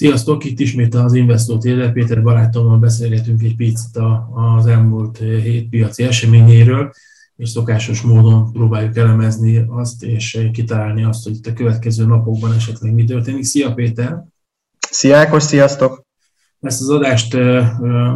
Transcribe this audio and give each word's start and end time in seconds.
Sziasztok, 0.00 0.44
itt 0.44 0.60
ismét 0.60 0.94
az 0.94 1.14
Investor 1.14 1.58
Tényleg 1.58 1.92
Péter 1.92 2.22
barátommal 2.22 2.78
beszélgetünk 2.78 3.42
egy 3.42 3.56
picit 3.56 3.98
az 4.34 4.66
elmúlt 4.66 5.18
hét 5.18 5.68
piaci 5.68 6.02
eseményéről, 6.02 6.92
és 7.36 7.48
szokásos 7.48 8.00
módon 8.00 8.52
próbáljuk 8.52 8.96
elemezni 8.96 9.64
azt, 9.68 10.02
és 10.02 10.48
kitalálni 10.52 11.04
azt, 11.04 11.24
hogy 11.24 11.34
itt 11.34 11.46
a 11.46 11.52
következő 11.52 12.06
napokban 12.06 12.52
esetleg 12.52 12.94
mi 12.94 13.04
történik. 13.04 13.44
Szia 13.44 13.74
Péter! 13.74 14.24
Szia 14.90 15.16
Ákos, 15.16 15.42
sziasztok! 15.42 16.04
Ezt 16.60 16.80
az 16.80 16.88
adást 16.88 17.36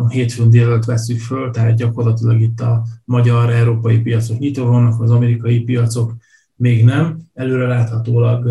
hétfőn 0.08 0.50
délelőtt 0.50 0.84
veszük 0.84 1.20
föl, 1.20 1.50
tehát 1.50 1.76
gyakorlatilag 1.76 2.40
itt 2.40 2.60
a 2.60 2.82
magyar-európai 3.04 3.98
piacok 3.98 4.38
nyitva 4.38 4.64
vannak, 4.64 5.00
az 5.00 5.10
amerikai 5.10 5.60
piacok 5.60 6.14
még 6.64 6.84
nem. 6.84 7.18
Előre 7.34 7.66
láthatólag 7.66 8.46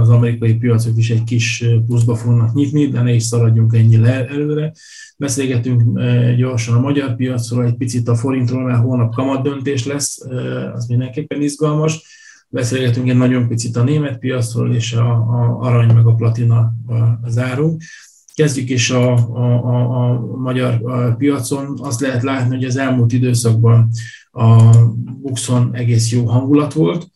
az 0.00 0.08
amerikai 0.08 0.54
piacok 0.54 0.96
is 0.96 1.10
egy 1.10 1.24
kis 1.24 1.64
pluszba 1.86 2.14
fognak 2.14 2.54
nyitni, 2.54 2.86
de 2.86 3.02
ne 3.02 3.12
is 3.12 3.22
szaladjunk 3.22 3.74
ennyi 3.74 3.96
le 3.96 4.28
előre. 4.28 4.72
Beszélgetünk 5.16 6.00
gyorsan 6.36 6.74
a 6.74 6.80
magyar 6.80 7.16
piacról, 7.16 7.64
egy 7.64 7.76
picit 7.76 8.08
a 8.08 8.14
forintról, 8.14 8.62
mert 8.62 8.82
holnap 8.82 9.14
kamat 9.14 9.42
döntés 9.42 9.86
lesz, 9.86 10.20
az 10.74 10.86
mindenképpen 10.86 11.42
izgalmas. 11.42 12.02
Beszélgetünk 12.48 13.08
egy 13.08 13.16
nagyon 13.16 13.48
picit 13.48 13.76
a 13.76 13.82
német 13.82 14.18
piacról, 14.18 14.74
és 14.74 14.92
a, 14.92 15.10
a 15.10 15.58
arany 15.60 15.94
meg 15.94 16.06
a 16.06 16.14
platina 16.14 16.72
zárunk. 17.26 17.82
Kezdjük 18.34 18.70
is 18.70 18.90
a, 18.90 19.12
a, 19.12 19.64
a, 19.64 20.10
a 20.10 20.20
magyar 20.36 20.80
piacon. 21.18 21.78
Azt 21.82 22.00
lehet 22.00 22.22
látni, 22.22 22.54
hogy 22.54 22.64
az 22.64 22.76
elmúlt 22.76 23.12
időszakban 23.12 23.88
a 24.34 24.70
Buxon 25.22 25.70
egész 25.72 26.12
jó 26.12 26.24
hangulat 26.24 26.72
volt. 26.72 27.08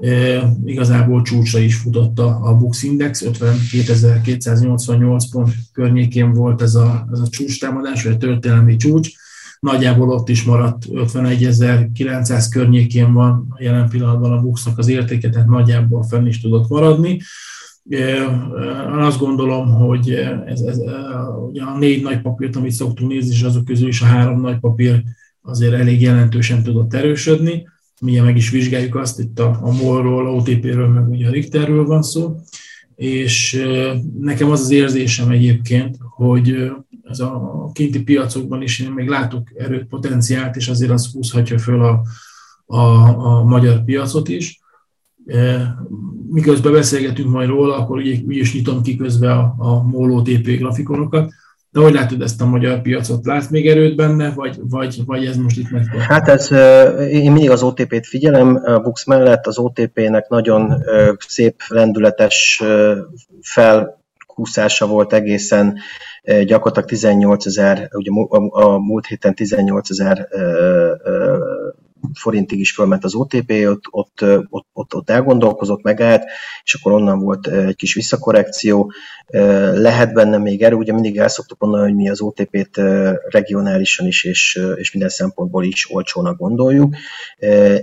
E, 0.00 0.42
igazából 0.64 1.22
csúcsra 1.22 1.58
is 1.58 1.76
futotta 1.76 2.26
a 2.26 2.56
Bux 2.56 2.82
Index, 2.82 3.24
52.288 3.24 5.24
pont 5.30 5.50
környékén 5.72 6.32
volt 6.32 6.62
ez 6.62 6.74
a, 6.74 7.08
ez 7.12 7.20
a 7.20 7.28
csúcs 7.28 7.60
támadás, 7.60 8.02
vagy 8.02 8.12
a 8.12 8.16
történelmi 8.16 8.76
csúcs. 8.76 9.10
Nagyjából 9.60 10.08
ott 10.08 10.28
is 10.28 10.44
maradt 10.44 10.84
51.900 10.90 12.46
környékén 12.50 13.12
van 13.12 13.54
jelen 13.58 13.88
pillanatban 13.88 14.32
a 14.32 14.40
Buxnak 14.40 14.78
az 14.78 14.88
értéke, 14.88 15.28
tehát 15.28 15.48
nagyjából 15.48 16.02
fenn 16.02 16.26
is 16.26 16.40
tudott 16.40 16.68
maradni. 16.68 17.20
Azt 18.98 19.18
gondolom, 19.18 19.68
hogy 19.68 20.10
ez, 20.46 20.60
ez, 20.60 20.78
ugye 21.50 21.62
a 21.62 21.78
négy 21.78 22.02
nagy 22.02 22.20
papírt, 22.20 22.56
amit 22.56 22.72
szoktunk 22.72 23.10
nézni, 23.10 23.34
és 23.34 23.42
azok 23.42 23.64
közül 23.64 23.88
is 23.88 24.00
a 24.00 24.04
három 24.04 24.40
nagy 24.40 24.58
papír 24.58 25.02
azért 25.46 25.74
elég 25.74 26.00
jelentősen 26.00 26.62
tudott 26.62 26.94
erősödni. 26.94 27.68
Milyen 28.00 28.24
meg 28.24 28.36
is 28.36 28.50
vizsgáljuk 28.50 28.94
azt, 28.94 29.18
itt 29.18 29.38
a, 29.38 29.58
a 29.62 29.72
MOL-ról, 29.72 30.26
OTP-ről, 30.26 30.88
meg 30.88 31.08
ugye 31.08 31.28
a 31.28 31.30
Richterről 31.30 31.84
van 31.84 32.02
szó, 32.02 32.36
és 32.94 33.62
nekem 34.20 34.50
az 34.50 34.60
az 34.60 34.70
érzésem 34.70 35.30
egyébként, 35.30 35.96
hogy 36.00 36.72
ez 37.02 37.20
a 37.20 37.70
kinti 37.72 38.02
piacokban 38.02 38.62
is 38.62 38.80
én 38.80 38.90
még 38.90 39.08
látok 39.08 39.48
erőt, 39.54 39.86
potenciált, 39.86 40.56
és 40.56 40.68
azért 40.68 40.90
az 40.90 41.12
húzhatja 41.12 41.58
föl 41.58 41.84
a, 41.84 42.02
a, 42.66 42.80
a 43.26 43.44
magyar 43.44 43.84
piacot 43.84 44.28
is 44.28 44.60
miközben 46.28 46.72
beszélgetünk 46.72 47.30
majd 47.30 47.48
róla, 47.48 47.76
akkor 47.78 47.96
úgy 47.96 48.52
nyitom 48.52 48.82
ki 48.82 48.96
közben 48.96 49.38
a, 49.38 49.54
a 49.58 49.82
MOLO 49.82 50.22
TP 50.22 50.58
grafikonokat. 50.58 51.32
De 51.76 51.82
hogy 51.82 51.94
látod 51.94 52.22
ezt 52.22 52.40
a 52.40 52.46
magyar 52.46 52.80
piacot? 52.82 53.26
Látsz 53.26 53.48
még 53.48 53.68
erőt 53.68 53.96
benne, 53.96 54.30
vagy, 54.30 54.58
vagy, 54.68 55.00
vagy 55.06 55.24
ez 55.24 55.36
most 55.36 55.58
itt 55.58 55.70
meg? 55.70 55.86
Hát 56.08 56.28
ez, 56.28 56.50
én 57.08 57.32
mindig 57.32 57.50
az 57.50 57.62
OTP-t 57.62 58.06
figyelem, 58.06 58.60
a 58.64 58.78
Bux 58.78 59.04
mellett 59.04 59.46
az 59.46 59.58
OTP-nek 59.58 60.28
nagyon 60.28 60.84
szép, 61.18 61.60
lendületes 61.68 62.62
felkúszása 63.40 64.86
volt 64.86 65.12
egészen 65.12 65.78
gyakorlatilag 66.44 66.88
18 66.88 67.46
ezer, 67.46 67.88
ugye 67.92 68.10
a 68.50 68.78
múlt 68.78 69.06
héten 69.06 69.34
18 69.34 69.90
ezer 69.90 70.28
forintig 72.14 72.58
is 72.58 72.72
fölment 72.72 73.04
az 73.04 73.14
OTP, 73.14 73.50
ott, 73.50 73.84
ott, 73.90 74.24
ott, 74.48 74.66
ott, 74.72 74.94
ott 74.94 75.10
elgondolkozott, 75.10 75.82
megállt, 75.82 76.24
és 76.64 76.74
akkor 76.74 76.92
onnan 76.92 77.18
volt 77.18 77.46
egy 77.46 77.76
kis 77.76 77.94
visszakorrekció. 77.94 78.92
Lehet 79.72 80.12
benne 80.12 80.38
még 80.38 80.62
erő, 80.62 80.74
ugye 80.74 80.92
mindig 80.92 81.18
el 81.18 81.28
szoktuk 81.28 81.58
mondani, 81.58 81.82
hogy 81.82 81.94
mi 81.94 82.10
az 82.10 82.20
OTP-t 82.20 82.76
regionálisan 83.28 84.06
is 84.06 84.24
és, 84.24 84.60
és 84.76 84.92
minden 84.92 85.10
szempontból 85.10 85.64
is 85.64 85.90
olcsónak 85.90 86.38
gondoljuk. 86.38 86.94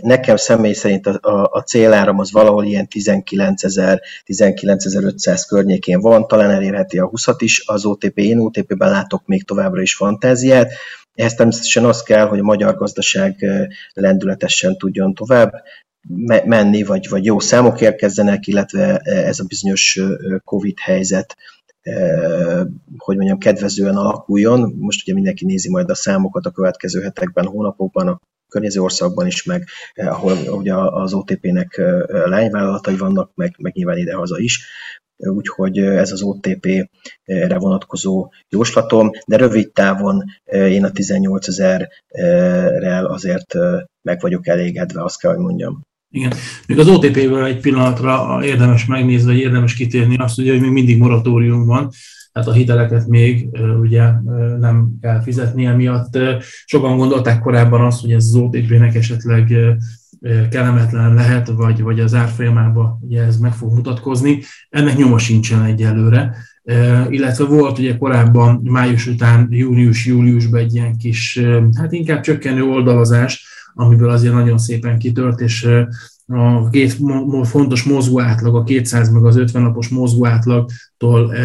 Nekem 0.01 0.35
személy 0.35 0.73
szerint 0.73 1.07
a, 1.07 1.19
a, 1.21 1.49
a 1.51 1.61
céláram 1.61 2.19
az 2.19 2.31
valahol 2.31 2.65
ilyen 2.65 2.87
19.000-19.500 2.95 5.41
környékén 5.47 5.99
van, 5.99 6.27
talán 6.27 6.51
elérheti 6.51 6.99
a 6.99 7.09
20-at 7.09 7.35
is, 7.37 7.63
az 7.65 7.85
OTP, 7.85 8.17
én 8.17 8.39
OTP-ben 8.39 8.89
látok 8.89 9.21
még 9.25 9.45
továbbra 9.45 9.81
is 9.81 9.95
fantáziát, 9.95 10.71
ehhez 11.13 11.33
természetesen 11.33 11.85
az 11.85 12.03
kell, 12.03 12.27
hogy 12.27 12.39
a 12.39 12.43
magyar 12.43 12.75
gazdaság 12.75 13.45
lendületesen 13.93 14.77
tudjon 14.77 15.13
tovább 15.13 15.53
menni, 16.45 16.83
vagy, 16.83 17.09
vagy 17.09 17.25
jó 17.25 17.39
számok 17.39 17.81
érkezzenek, 17.81 18.47
illetve 18.47 18.97
ez 18.97 19.39
a 19.39 19.45
bizonyos 19.47 19.99
COVID 20.43 20.79
helyzet 20.79 21.35
hogy 22.97 23.15
mondjam, 23.15 23.37
kedvezően 23.37 23.95
alakuljon. 23.95 24.75
Most 24.79 25.01
ugye 25.03 25.13
mindenki 25.13 25.45
nézi 25.45 25.69
majd 25.69 25.89
a 25.89 25.95
számokat 25.95 26.45
a 26.45 26.51
következő 26.51 27.01
hetekben, 27.01 27.45
hónapokban, 27.45 28.07
a 28.07 28.19
környező 28.47 28.81
országban 28.81 29.27
is, 29.27 29.43
meg 29.43 29.67
ahol 29.93 30.37
ugye 30.37 30.73
az 30.75 31.13
OTP-nek 31.13 31.81
lányvállalatai 32.07 32.97
vannak, 32.97 33.31
meg, 33.35 33.55
meg 33.57 33.73
nyilván 33.73 33.97
idehaza 33.97 34.39
is 34.39 34.67
úgyhogy 35.17 35.77
ez 35.77 36.11
az 36.11 36.21
OTP-re 36.21 37.57
vonatkozó 37.57 38.31
jóslatom, 38.49 39.09
de 39.27 39.37
rövid 39.37 39.71
távon 39.71 40.23
én 40.51 40.83
a 40.83 40.91
18 40.91 41.47
ezerrel 41.47 43.05
azért 43.05 43.53
meg 44.01 44.21
vagyok 44.21 44.47
elégedve, 44.47 45.03
azt 45.03 45.19
kell, 45.19 45.31
hogy 45.33 45.43
mondjam. 45.43 45.81
Igen. 46.09 46.33
Még 46.67 46.79
az 46.79 46.87
OTP-ből 46.87 47.45
egy 47.45 47.59
pillanatra 47.59 48.39
érdemes 48.43 48.85
megnézni, 48.85 49.31
vagy 49.31 49.41
érdemes 49.41 49.73
kitérni 49.73 50.15
azt, 50.17 50.35
hogy 50.35 50.61
még 50.61 50.71
mindig 50.71 50.97
moratórium 50.97 51.65
van, 51.65 51.89
tehát 52.31 52.49
a 52.49 52.53
hiteleket 52.53 53.07
még 53.07 53.47
ugye 53.81 54.11
nem 54.59 54.89
kell 55.01 55.21
fizetni, 55.21 55.65
emiatt 55.65 56.17
sokan 56.65 56.97
gondolták 56.97 57.39
korábban 57.39 57.81
azt, 57.81 58.01
hogy 58.01 58.11
ez 58.11 58.25
az 58.25 58.35
OTP-nek 58.35 58.95
esetleg 58.95 59.55
kellemetlen 60.49 61.13
lehet, 61.13 61.47
vagy, 61.47 61.81
vagy 61.81 61.99
az 61.99 62.13
árfolyamában 62.13 62.97
ugye 63.01 63.23
ez 63.23 63.37
meg 63.37 63.53
fog 63.53 63.73
mutatkozni. 63.73 64.39
Ennek 64.69 64.97
nyoma 64.97 65.17
sincsen 65.17 65.63
egyelőre. 65.63 66.35
Illetve 67.09 67.45
volt 67.45 67.79
ugye 67.79 67.97
korábban 67.97 68.61
május 68.63 69.07
után 69.07 69.47
június-júliusban 69.49 70.59
egy 70.59 70.75
ilyen 70.75 70.97
kis, 70.97 71.41
hát 71.77 71.91
inkább 71.91 72.21
csökkenő 72.21 72.63
oldalazás, 72.63 73.45
amiből 73.73 74.09
azért 74.09 74.33
nagyon 74.33 74.57
szépen 74.57 74.97
kitört, 74.97 75.39
és 75.39 75.69
a 76.27 76.69
két 76.69 76.97
fontos 77.43 77.83
mozgóátlag, 77.83 78.55
a 78.55 78.63
200 78.63 79.09
meg 79.09 79.25
az 79.25 79.35
50 79.35 79.61
napos 79.61 79.87
mozgóátlagtól 79.87 81.35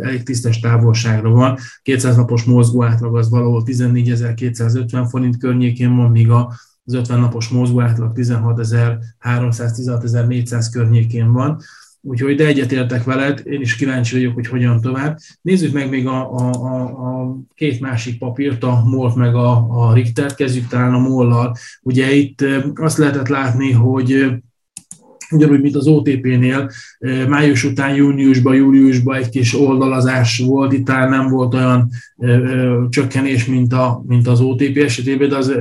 elég 0.00 0.22
tisztes 0.22 0.60
távolságra 0.60 1.30
van. 1.30 1.56
200 1.82 2.16
napos 2.16 2.44
mozgóátlag 2.44 3.16
az 3.16 3.30
valahol 3.30 3.62
14.250 3.66 5.06
forint 5.10 5.38
környékén 5.38 5.96
van, 5.96 6.10
míg 6.10 6.30
a 6.30 6.52
az 6.88 6.94
50 6.94 7.20
napos 7.20 7.48
mozgóátlag 7.48 8.12
16.300-16.400 8.14 10.66
környékén 10.72 11.32
van. 11.32 11.60
Úgyhogy 12.00 12.36
de 12.36 12.46
egyetértek 12.46 13.04
veled, 13.04 13.42
én 13.44 13.60
is 13.60 13.76
kíváncsi 13.76 14.14
vagyok, 14.14 14.34
hogy 14.34 14.46
hogyan 14.46 14.80
tovább. 14.80 15.18
Nézzük 15.42 15.72
meg 15.72 15.88
még 15.88 16.06
a, 16.06 16.32
a, 16.32 16.52
a, 16.52 16.82
a 16.82 17.36
két 17.54 17.80
másik 17.80 18.18
papírt, 18.18 18.62
a 18.62 18.82
MOL 18.84 19.12
meg 19.16 19.34
a, 19.34 19.66
a 19.68 19.92
Richter, 19.92 20.34
kezdjük 20.34 20.66
talán 20.66 20.94
a 20.94 20.98
MOL-lal. 20.98 21.56
Ugye 21.82 22.12
itt 22.12 22.44
azt 22.74 22.98
lehetett 22.98 23.28
látni, 23.28 23.72
hogy 23.72 24.26
ugyanúgy, 25.30 25.60
mint 25.60 25.76
az 25.76 25.86
OTP-nél, 25.86 26.70
május 27.28 27.64
után 27.64 27.94
júniusban, 27.94 28.54
júliusban 28.54 29.16
egy 29.16 29.28
kis 29.28 29.54
oldalazás 29.54 30.38
volt, 30.38 30.72
itt 30.72 30.86
nem 30.86 31.28
volt 31.28 31.54
olyan 31.54 31.90
csökkenés, 32.88 33.46
mint, 33.46 33.72
a, 33.72 34.02
mint 34.06 34.26
az 34.26 34.40
OTP 34.40 34.76
esetében, 34.76 35.28
de 35.28 35.36
az, 35.36 35.52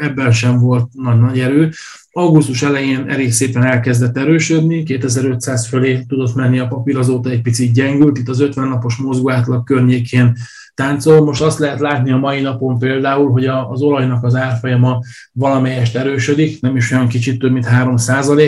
ebben 0.00 0.32
sem 0.32 0.58
volt 0.58 0.88
nagy, 0.92 1.20
nagy 1.20 1.40
erő. 1.40 1.70
Augusztus 2.12 2.62
elején 2.62 3.04
elég 3.08 3.32
szépen 3.32 3.64
elkezdett 3.64 4.16
erősödni, 4.16 4.82
2500 4.82 5.66
fölé 5.66 6.04
tudott 6.08 6.34
menni 6.34 6.58
a 6.58 6.66
papír, 6.66 6.96
azóta 6.96 7.30
egy 7.30 7.42
picit 7.42 7.72
gyengült, 7.72 8.18
itt 8.18 8.28
az 8.28 8.40
50 8.40 8.68
napos 8.68 8.96
mozgóátlag 8.96 9.64
környékén 9.64 10.36
táncol. 10.74 11.24
Most 11.24 11.42
azt 11.42 11.58
lehet 11.58 11.80
látni 11.80 12.12
a 12.12 12.16
mai 12.16 12.40
napon 12.40 12.78
például, 12.78 13.30
hogy 13.30 13.46
az 13.46 13.82
olajnak 13.82 14.24
az 14.24 14.34
árfolyama 14.34 14.98
valamelyest 15.32 15.96
erősödik, 15.96 16.60
nem 16.60 16.76
is 16.76 16.90
olyan 16.92 17.08
kicsit 17.08 17.38
több, 17.38 17.52
mint 17.52 17.66
3 17.66 17.94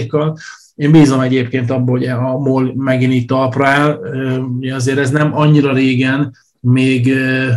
kal 0.09 0.39
én 0.75 0.91
bízom 0.91 1.21
egyébként 1.21 1.71
abból, 1.71 1.99
hogy 1.99 2.07
a 2.07 2.39
MOL 2.39 2.73
megint 2.77 3.13
itt 3.13 3.29
talpra 3.29 3.67
áll. 3.67 4.01
Azért 4.75 4.99
ez 4.99 5.11
nem 5.11 5.37
annyira 5.37 5.73
régen 5.73 6.37
még, 6.67 7.15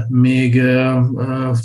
még 0.07 0.61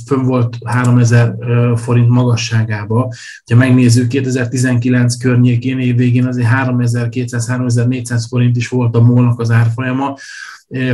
fönn 0.06 0.22
volt 0.22 0.56
3000 0.64 1.34
forint 1.76 2.08
magasságába. 2.08 3.12
Ha 3.50 3.56
megnézzük 3.56 4.08
2019 4.08 5.16
környékén, 5.16 5.78
évvégén 5.78 6.26
azért 6.26 6.48
3200-3400 6.50 8.24
forint 8.28 8.56
is 8.56 8.68
volt 8.68 8.96
a 8.96 9.00
molnak 9.00 9.40
az 9.40 9.50
árfolyama, 9.50 10.16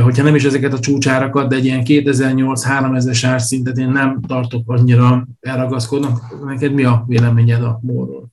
hogyha 0.01 0.23
nem 0.23 0.35
is 0.35 0.43
ezeket 0.43 0.73
a 0.73 0.79
csúcsárakat, 0.79 1.49
de 1.49 1.55
egy 1.55 1.65
ilyen 1.65 1.83
2008-3000-es 1.85 3.21
árszintet 3.25 3.77
én 3.77 3.89
nem 3.89 4.21
tartok 4.27 4.71
annyira 4.71 5.27
elragaszkodnak. 5.39 6.45
Neked 6.45 6.73
mi 6.73 6.83
a 6.83 7.03
véleményed 7.07 7.63
a 7.63 7.79
molról? 7.81 8.27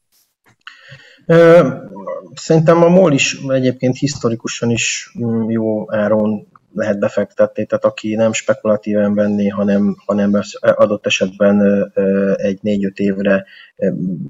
Szerintem 2.35 2.83
a 2.83 2.89
MOL 2.89 3.13
is 3.13 3.39
egyébként 3.49 3.97
historikusan 3.97 4.71
is 4.71 5.15
mm, 5.25 5.51
jó 5.51 5.93
áron 5.93 6.47
lehet 6.75 6.99
befektetni, 6.99 7.67
tehát 7.67 7.85
aki 7.85 8.15
nem 8.15 8.33
spekulatíven 8.33 9.15
venni, 9.15 9.49
hanem, 9.49 9.97
hanem 10.07 10.41
adott 10.61 11.07
esetben 11.07 11.91
egy 12.37 12.59
négy-öt 12.63 12.99
évre, 12.99 13.45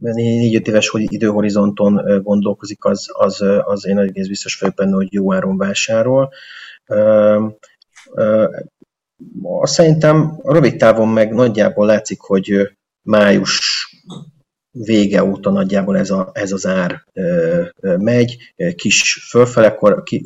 négy-öt 0.01 0.69
éves 0.69 0.93
időhorizonton 0.95 2.23
gondolkozik, 2.23 2.85
az, 2.85 3.07
az, 3.13 3.45
az 3.65 3.87
én 3.87 3.99
egész 3.99 4.29
biztos 4.29 4.61
vagyok 4.61 4.75
benne, 4.75 4.95
hogy 4.95 5.13
jó 5.13 5.35
áron 5.35 5.57
vásárol. 5.57 6.33
Szerintem 9.63 10.41
rövid 10.43 10.77
távon 10.77 11.09
meg 11.09 11.33
nagyjából 11.33 11.87
látszik, 11.87 12.21
hogy 12.21 12.77
május 13.03 13.89
vége 14.75 15.25
óta 15.25 15.51
nagyjából 15.51 15.99
ez, 15.99 16.11
a, 16.11 16.31
ez 16.33 16.53
az 16.53 16.67
ár 16.67 17.05
megy, 17.81 18.37
kis 18.77 19.27
fölfele 19.29 19.79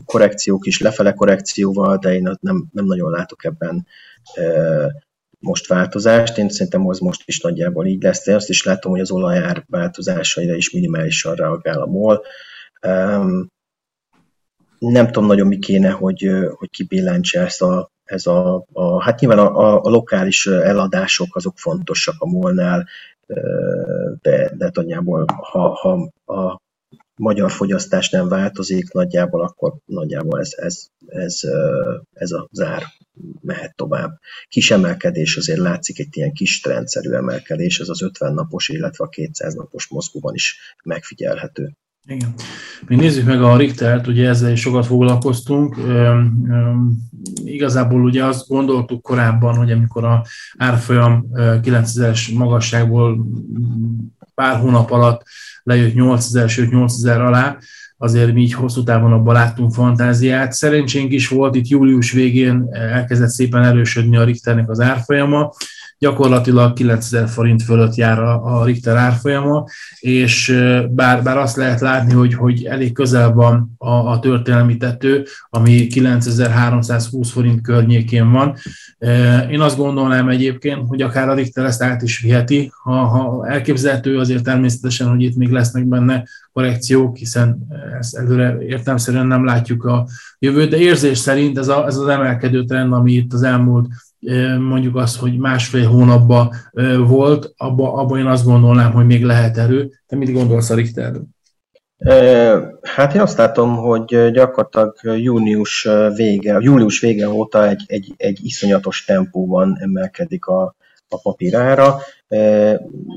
korrekció, 0.04 0.58
kis 0.58 0.80
lefele 0.80 1.12
korrekcióval, 1.12 1.96
de 1.96 2.14
én 2.14 2.36
nem, 2.40 2.66
nem 2.72 2.84
nagyon 2.84 3.10
látok 3.10 3.44
ebben 3.44 3.86
most 5.38 5.66
változást. 5.66 6.38
Én 6.38 6.48
szerintem 6.48 6.88
az 6.88 6.98
most 6.98 7.22
is 7.24 7.40
nagyjából 7.40 7.86
így 7.86 8.02
lesz. 8.02 8.26
Én 8.26 8.34
azt 8.34 8.48
is 8.48 8.62
látom, 8.64 8.92
hogy 8.92 9.00
az 9.00 9.10
olajár 9.10 9.64
változásaira 9.66 10.54
is 10.54 10.70
minimálisan 10.70 11.34
reagál 11.34 11.80
a 11.80 11.86
MOL. 11.86 12.22
Nem 14.78 15.06
tudom 15.06 15.26
nagyon 15.26 15.46
mi 15.46 15.58
kéne, 15.58 15.90
hogy, 15.90 16.30
hogy 16.50 16.70
kibillentse 16.70 17.40
ezt 17.40 17.62
a, 17.62 17.90
ez 18.04 18.26
a, 18.26 18.64
a 18.72 19.02
hát 19.02 19.20
nyilván 19.20 19.38
a, 19.38 19.56
a, 19.56 19.80
a 19.82 19.88
lokális 19.88 20.46
eladások 20.46 21.36
azok 21.36 21.58
fontosak 21.58 22.14
a 22.18 22.26
molnál, 22.26 22.88
de, 24.22 24.52
nagyjából 24.72 25.24
ha, 25.26 25.68
ha 25.68 26.12
a 26.34 26.60
magyar 27.18 27.50
fogyasztás 27.50 28.10
nem 28.10 28.28
változik 28.28 28.92
nagyjából, 28.92 29.42
akkor 29.42 29.74
nagyjából 29.84 30.40
ez, 30.40 30.52
ez, 30.56 30.86
ez, 31.06 31.40
ez 32.12 32.30
a 32.30 32.48
zár 32.52 32.82
mehet 33.40 33.76
tovább. 33.76 34.18
Kis 34.48 34.70
emelkedés 34.70 35.36
azért 35.36 35.58
látszik, 35.58 35.98
egy 35.98 36.16
ilyen 36.16 36.32
kis 36.32 36.60
trendszerű 36.60 37.12
emelkedés, 37.12 37.80
ez 37.80 37.88
az 37.88 38.02
50 38.02 38.34
napos, 38.34 38.68
illetve 38.68 39.04
a 39.04 39.08
200 39.08 39.54
napos 39.54 39.88
Moszkóban 39.88 40.34
is 40.34 40.74
megfigyelhető. 40.84 41.72
Igen. 42.08 42.34
Még 42.86 42.98
nézzük 42.98 43.26
meg 43.26 43.42
a 43.42 43.56
Richtert, 43.56 44.06
ugye 44.06 44.28
ezzel 44.28 44.52
is 44.52 44.60
sokat 44.60 44.86
foglalkoztunk. 44.86 45.76
Üm, 45.76 46.46
üm, 46.50 46.98
igazából 47.44 48.02
ugye 48.02 48.24
azt 48.24 48.48
gondoltuk 48.48 49.02
korábban, 49.02 49.56
hogy 49.56 49.70
amikor 49.70 50.04
a 50.04 50.24
árfolyam 50.56 51.26
9000-es 51.34 52.34
magasságból 52.34 53.26
pár 54.34 54.60
hónap 54.60 54.90
alatt 54.90 55.22
lejött 55.62 55.94
8000, 55.94 56.48
sőt 56.48 56.70
8000 56.70 57.20
alá, 57.20 57.58
azért 57.96 58.32
mi 58.32 58.40
így 58.40 58.52
hosszú 58.52 58.82
távon 58.82 59.12
abban 59.12 59.34
láttunk 59.34 59.72
fantáziát. 59.72 60.52
Szerencsénk 60.52 61.12
is 61.12 61.28
volt, 61.28 61.54
itt 61.54 61.68
július 61.68 62.12
végén 62.12 62.66
elkezdett 62.70 63.28
szépen 63.28 63.64
erősödni 63.64 64.16
a 64.16 64.24
Richternek 64.24 64.70
az 64.70 64.80
árfolyama, 64.80 65.52
gyakorlatilag 65.98 66.72
9000 66.72 67.28
forint 67.28 67.62
fölött 67.62 67.94
jár 67.94 68.18
a, 68.18 68.58
a 68.58 68.64
Richter 68.64 68.96
árfolyama, 68.96 69.64
és 69.98 70.54
bár, 70.90 71.22
bár 71.22 71.36
azt 71.36 71.56
lehet 71.56 71.80
látni, 71.80 72.12
hogy, 72.12 72.34
hogy 72.34 72.64
elég 72.64 72.92
közel 72.92 73.32
van 73.32 73.74
a, 73.78 73.90
a 73.90 74.18
történelmi 74.18 74.76
tető, 74.76 75.24
ami 75.50 75.86
9320 75.86 77.30
forint 77.30 77.60
környékén 77.60 78.30
van. 78.30 78.56
Én 79.50 79.60
azt 79.60 79.76
gondolnám 79.76 80.28
egyébként, 80.28 80.88
hogy 80.88 81.02
akár 81.02 81.28
a 81.28 81.34
Richter 81.34 81.64
ezt 81.64 81.82
át 81.82 82.02
is 82.02 82.20
viheti, 82.20 82.72
ha, 82.82 83.04
ha 83.04 83.46
elképzelhető, 83.48 84.18
azért 84.18 84.42
természetesen, 84.42 85.08
hogy 85.08 85.22
itt 85.22 85.36
még 85.36 85.50
lesznek 85.50 85.86
benne 85.86 86.24
korrekciók, 86.52 87.16
hiszen 87.16 87.66
ezt 87.98 88.16
előre 88.16 88.56
értelmszerűen 88.60 89.26
nem 89.26 89.44
látjuk 89.44 89.84
a 89.84 90.08
jövőt, 90.38 90.70
de 90.70 90.76
érzés 90.76 91.18
szerint 91.18 91.58
ez, 91.58 91.68
a, 91.68 91.86
ez 91.86 91.96
az 91.96 92.08
emelkedő 92.08 92.64
trend, 92.64 92.92
ami 92.92 93.12
itt 93.12 93.32
az 93.32 93.42
elmúlt 93.42 93.86
mondjuk 94.58 94.96
azt, 94.96 95.16
hogy 95.16 95.36
másfél 95.36 95.88
hónapban 95.88 96.50
volt, 97.06 97.52
abban 97.56 97.98
abba 97.98 98.18
én 98.18 98.26
azt 98.26 98.44
gondolnám, 98.44 98.92
hogy 98.92 99.06
még 99.06 99.24
lehet 99.24 99.56
erő. 99.56 99.90
Te 100.06 100.16
mit 100.16 100.32
gondolsz 100.32 100.70
a 100.70 100.74
Richterről? 100.74 101.26
Hát 102.82 103.14
én 103.14 103.20
azt 103.20 103.38
látom, 103.38 103.76
hogy 103.76 104.30
gyakorlatilag 104.30 105.20
június 105.22 105.88
vége, 106.14 106.58
július 106.60 107.00
vége 107.00 107.28
óta 107.28 107.68
egy, 107.68 107.82
egy, 107.86 108.14
egy 108.16 108.38
iszonyatos 108.42 109.04
tempóban 109.04 109.76
emelkedik 109.80 110.46
a, 110.46 110.74
a 111.08 111.20
papírára. 111.22 111.96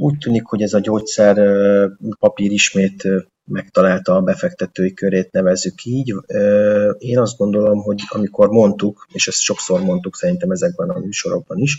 Úgy 0.02 0.18
tűnik, 0.18 0.46
hogy 0.46 0.62
ez 0.62 0.74
a 0.74 0.80
gyógyszer 0.80 1.38
papír 2.20 2.52
ismét 2.52 3.08
megtalálta 3.46 4.16
a 4.16 4.22
befektetői 4.22 4.94
körét, 4.94 5.32
nevezzük 5.32 5.84
így. 5.84 6.14
Én 6.98 7.20
azt 7.20 7.38
gondolom, 7.38 7.82
hogy 7.82 8.02
amikor 8.10 8.50
mondtuk, 8.50 9.08
és 9.14 9.28
ezt 9.28 9.42
sokszor 9.42 9.82
mondtuk 9.82 10.16
szerintem 10.16 10.52
ezekben 10.52 10.90
a 10.90 11.00
műsorokban 11.00 11.58
is, 11.58 11.78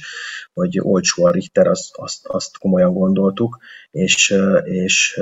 hogy 0.53 0.79
olcsó 0.81 1.25
a 1.25 1.31
Richter, 1.31 1.67
azt, 1.67 1.97
azt, 1.97 2.26
azt 2.26 2.59
komolyan 2.59 2.93
gondoltuk, 2.93 3.59
és, 3.91 4.35
és 4.62 5.20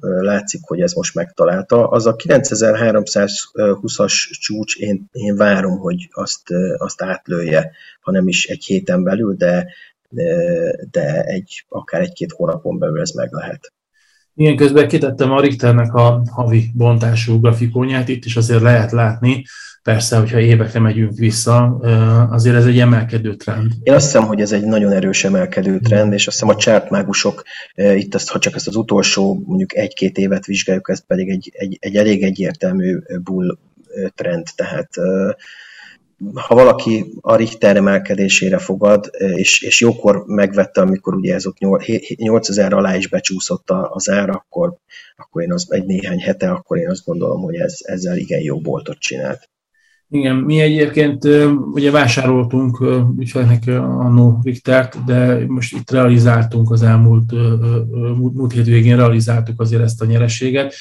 látszik, 0.00 0.60
hogy 0.64 0.80
ez 0.80 0.92
most 0.92 1.14
megtalálta. 1.14 1.88
Az 1.88 2.06
a 2.06 2.16
9320-as 2.16 4.12
csúcs, 4.30 4.76
én, 4.76 5.08
én 5.12 5.36
várom, 5.36 5.78
hogy 5.78 6.08
azt, 6.12 6.50
azt 6.76 7.02
átlője, 7.02 7.70
ha 8.00 8.10
nem 8.10 8.28
is 8.28 8.46
egy 8.46 8.64
héten 8.64 9.02
belül, 9.02 9.34
de, 9.34 9.66
de 10.90 11.22
egy, 11.24 11.64
akár 11.68 12.00
egy-két 12.00 12.32
hónapon 12.32 12.78
belül 12.78 13.00
ez 13.00 13.10
meg 13.10 13.32
lehet. 13.32 13.72
Igen, 14.34 14.56
közben 14.56 14.88
kitettem 14.88 15.32
a 15.32 15.40
Richternek 15.40 15.94
a 15.94 16.22
havi 16.30 16.70
bontású 16.74 17.40
grafikonját, 17.40 18.08
itt 18.08 18.24
is 18.24 18.36
azért 18.36 18.62
lehet 18.62 18.92
látni, 18.92 19.44
persze, 19.82 20.16
hogyha 20.16 20.40
évekre 20.40 20.80
megyünk 20.80 21.18
vissza, 21.18 21.78
azért 22.30 22.56
ez 22.56 22.66
egy 22.66 22.78
emelkedő 22.78 23.34
trend. 23.34 23.72
Én 23.82 23.94
azt 23.94 24.04
hiszem, 24.04 24.24
hogy 24.26 24.40
ez 24.40 24.52
egy 24.52 24.64
nagyon 24.64 24.92
erős 24.92 25.24
emelkedő 25.24 25.78
trend, 25.78 26.12
és 26.12 26.26
azt 26.26 26.40
hiszem 26.40 26.54
a 26.54 26.58
csártmágusok, 26.58 27.42
itt 27.74 28.14
azt, 28.14 28.30
ha 28.30 28.38
csak 28.38 28.54
ezt 28.54 28.66
az 28.66 28.76
utolsó 28.76 29.42
mondjuk 29.46 29.74
egy-két 29.74 30.18
évet 30.18 30.46
vizsgáljuk, 30.46 30.88
ez 30.88 31.06
pedig 31.06 31.28
egy, 31.28 31.50
egy, 31.52 31.76
egy 31.80 31.96
elég 31.96 32.22
egyértelmű 32.22 32.98
bull 33.22 33.58
trend, 34.14 34.46
tehát 34.54 34.88
ha 36.34 36.54
valaki 36.54 37.04
a 37.20 37.36
Richter 37.36 37.76
emelkedésére 37.76 38.58
fogad, 38.58 39.10
és, 39.18 39.62
és 39.62 39.80
jókor 39.80 40.24
megvette, 40.26 40.80
amikor 40.80 41.14
ugye 41.14 41.34
ez 41.34 41.46
ott 41.46 41.58
8000 42.16 42.72
alá 42.72 42.96
is 42.96 43.08
becsúszott 43.08 43.70
az 43.70 44.10
ár, 44.10 44.28
akkor, 44.28 44.74
akkor 45.16 45.42
én 45.42 45.52
az 45.52 45.66
egy 45.68 45.84
néhány 45.84 46.20
hete, 46.20 46.50
akkor 46.50 46.78
én 46.78 46.90
azt 46.90 47.04
gondolom, 47.04 47.42
hogy 47.42 47.54
ez, 47.54 47.78
ezzel 47.82 48.16
igen 48.16 48.40
jó 48.40 48.60
boltot 48.60 48.98
csinált. 48.98 49.48
Igen, 50.08 50.36
mi 50.36 50.60
egyébként 50.60 51.24
ugye 51.72 51.90
vásároltunk 51.90 52.84
ügyfeleknek 53.18 53.64
No 54.12 54.38
Richtert, 54.42 55.04
de 55.04 55.46
most 55.46 55.76
itt 55.76 55.90
realizáltunk 55.90 56.70
az 56.70 56.82
elmúlt 56.82 57.32
múlt, 58.16 58.34
múlt 58.34 58.52
hétvégén 58.52 58.96
realizáltuk 58.96 59.60
azért 59.60 59.82
ezt 59.82 60.02
a 60.02 60.04
nyereséget. 60.04 60.74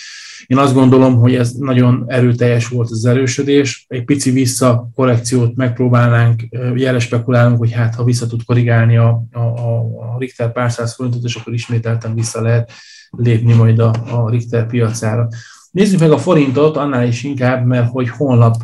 Én 0.48 0.58
azt 0.58 0.74
gondolom, 0.74 1.16
hogy 1.16 1.36
ez 1.36 1.52
nagyon 1.52 2.04
erőteljes 2.08 2.68
volt 2.68 2.90
az 2.90 3.06
erősödés. 3.06 3.86
Egy 3.88 4.04
pici 4.04 4.32
vissza 4.32 4.90
korrekciót 4.96 5.56
megpróbálnánk, 5.56 6.42
jele 6.76 7.00
spekulálunk, 7.00 7.58
hogy 7.58 7.72
hát 7.72 7.96
ha 7.96 8.04
vissza 8.04 8.28
tud 8.28 8.44
korrigálni 8.46 8.98
a, 8.98 9.24
a, 9.32 9.40
a 9.40 10.16
Richter 10.18 10.52
pár 10.52 10.72
száz 10.72 10.96
forintot, 10.96 11.24
és 11.24 11.36
akkor 11.36 11.54
ismételten 11.54 12.16
vissza 12.16 12.42
lehet 12.42 12.72
lépni 13.10 13.54
majd 13.54 13.80
a, 13.80 13.94
a 14.10 14.30
Richter 14.30 14.68
piacára. 14.68 15.28
Nézzük 15.72 16.00
meg 16.00 16.12
a 16.12 16.18
forintot, 16.18 16.78
annál 16.78 17.08
is 17.08 17.24
inkább, 17.24 17.66
mert 17.66 17.90
hogy 17.90 18.10
holnap 18.10 18.56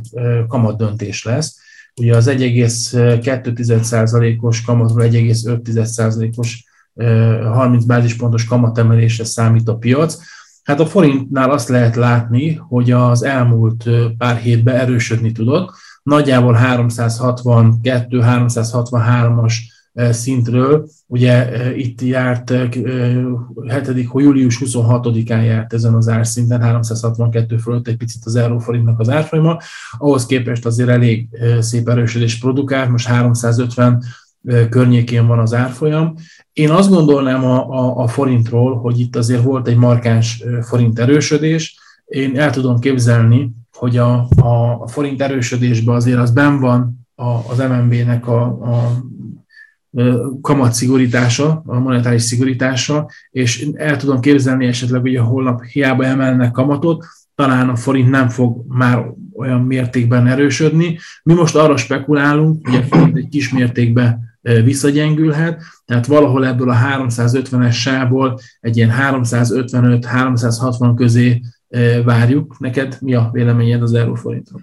kamat 0.47 0.77
döntés 0.77 1.23
lesz. 1.23 1.57
Ugye 2.01 2.15
az 2.15 2.27
1,2%-os 2.29 4.61
kamatról 4.61 5.03
1,5%-os 5.03 6.63
30 7.53 7.83
bázispontos 7.83 8.45
kamatemelésre 8.45 9.23
számít 9.23 9.67
a 9.67 9.75
piac. 9.75 10.17
Hát 10.69 10.79
a 10.79 10.85
forintnál 10.85 11.51
azt 11.51 11.69
lehet 11.69 11.95
látni, 11.95 12.53
hogy 12.53 12.91
az 12.91 13.23
elmúlt 13.23 13.89
pár 14.17 14.35
hétben 14.35 14.75
erősödni 14.75 15.31
tudott. 15.31 15.71
Nagyjából 16.03 16.57
362-363-as 16.61 19.53
szintről. 20.09 20.87
Ugye 21.07 21.49
itt 21.75 22.01
járt 22.01 22.49
7. 22.49 22.79
július 24.13 24.61
26-án 24.65 25.45
járt 25.45 25.73
ezen 25.73 25.93
az 25.93 26.07
árszinten, 26.07 26.61
362 26.61 27.57
fölött 27.57 27.87
egy 27.87 27.97
picit 27.97 28.25
az 28.25 28.35
euróforintnak 28.35 28.99
az 28.99 29.09
árfolyama, 29.09 29.57
ahhoz 29.97 30.25
képest 30.25 30.65
azért 30.65 30.89
elég 30.89 31.27
szép 31.59 31.89
erősödés 31.89 32.39
produkál, 32.39 32.89
most 32.89 33.07
350 33.07 34.03
környékén 34.69 35.27
van 35.27 35.39
az 35.39 35.53
árfolyam. 35.53 36.13
Én 36.53 36.69
azt 36.69 36.89
gondolnám 36.89 37.45
a, 37.45 37.69
a, 37.69 37.97
a 37.97 38.07
forintról, 38.07 38.79
hogy 38.79 38.99
itt 38.99 39.15
azért 39.15 39.43
volt 39.43 39.67
egy 39.67 39.77
markáns 39.77 40.43
forint 40.61 40.99
erősödés. 40.99 41.79
Én 42.05 42.39
el 42.39 42.51
tudom 42.51 42.79
képzelni, 42.79 43.51
hogy 43.71 43.97
a, 43.97 44.27
a, 44.35 44.87
forint 44.87 45.21
erősödésben 45.21 45.95
azért 45.95 46.19
az 46.19 46.31
ben 46.31 46.59
van 46.59 47.07
a, 47.15 47.23
az 47.25 47.57
MNB-nek 47.57 48.27
a, 48.27 48.41
a 48.43 49.03
kamat 50.41 50.73
szigorítása, 50.73 51.61
a 51.65 51.79
monetáris 51.79 52.21
szigorítása, 52.21 53.09
és 53.31 53.67
el 53.73 53.97
tudom 53.97 54.19
képzelni 54.19 54.65
esetleg, 54.65 55.01
hogy 55.01 55.15
a 55.15 55.23
holnap 55.23 55.63
hiába 55.63 56.05
emelnek 56.05 56.51
kamatot, 56.51 57.05
talán 57.35 57.69
a 57.69 57.75
forint 57.75 58.09
nem 58.09 58.29
fog 58.29 58.65
már 58.67 59.05
olyan 59.35 59.61
mértékben 59.61 60.27
erősödni. 60.27 60.97
Mi 61.23 61.33
most 61.33 61.55
arra 61.55 61.77
spekulálunk, 61.77 62.67
hogy 62.67 62.77
a 62.77 62.83
forint 62.83 63.17
egy 63.17 63.27
kis 63.27 63.49
mértékben 63.53 64.28
visszagyengülhet, 64.41 65.61
tehát 65.85 66.05
valahol 66.05 66.47
ebből 66.47 66.69
a 66.69 66.75
350-es 66.75 67.73
sából 67.73 68.39
egy 68.59 68.77
ilyen 68.77 68.91
355-360 69.13 70.93
közé 70.95 71.41
várjuk. 72.03 72.59
Neked 72.59 72.97
mi 73.01 73.15
a 73.15 73.29
véleményed 73.31 73.81
az 73.81 73.93
euróforintról? 73.93 74.61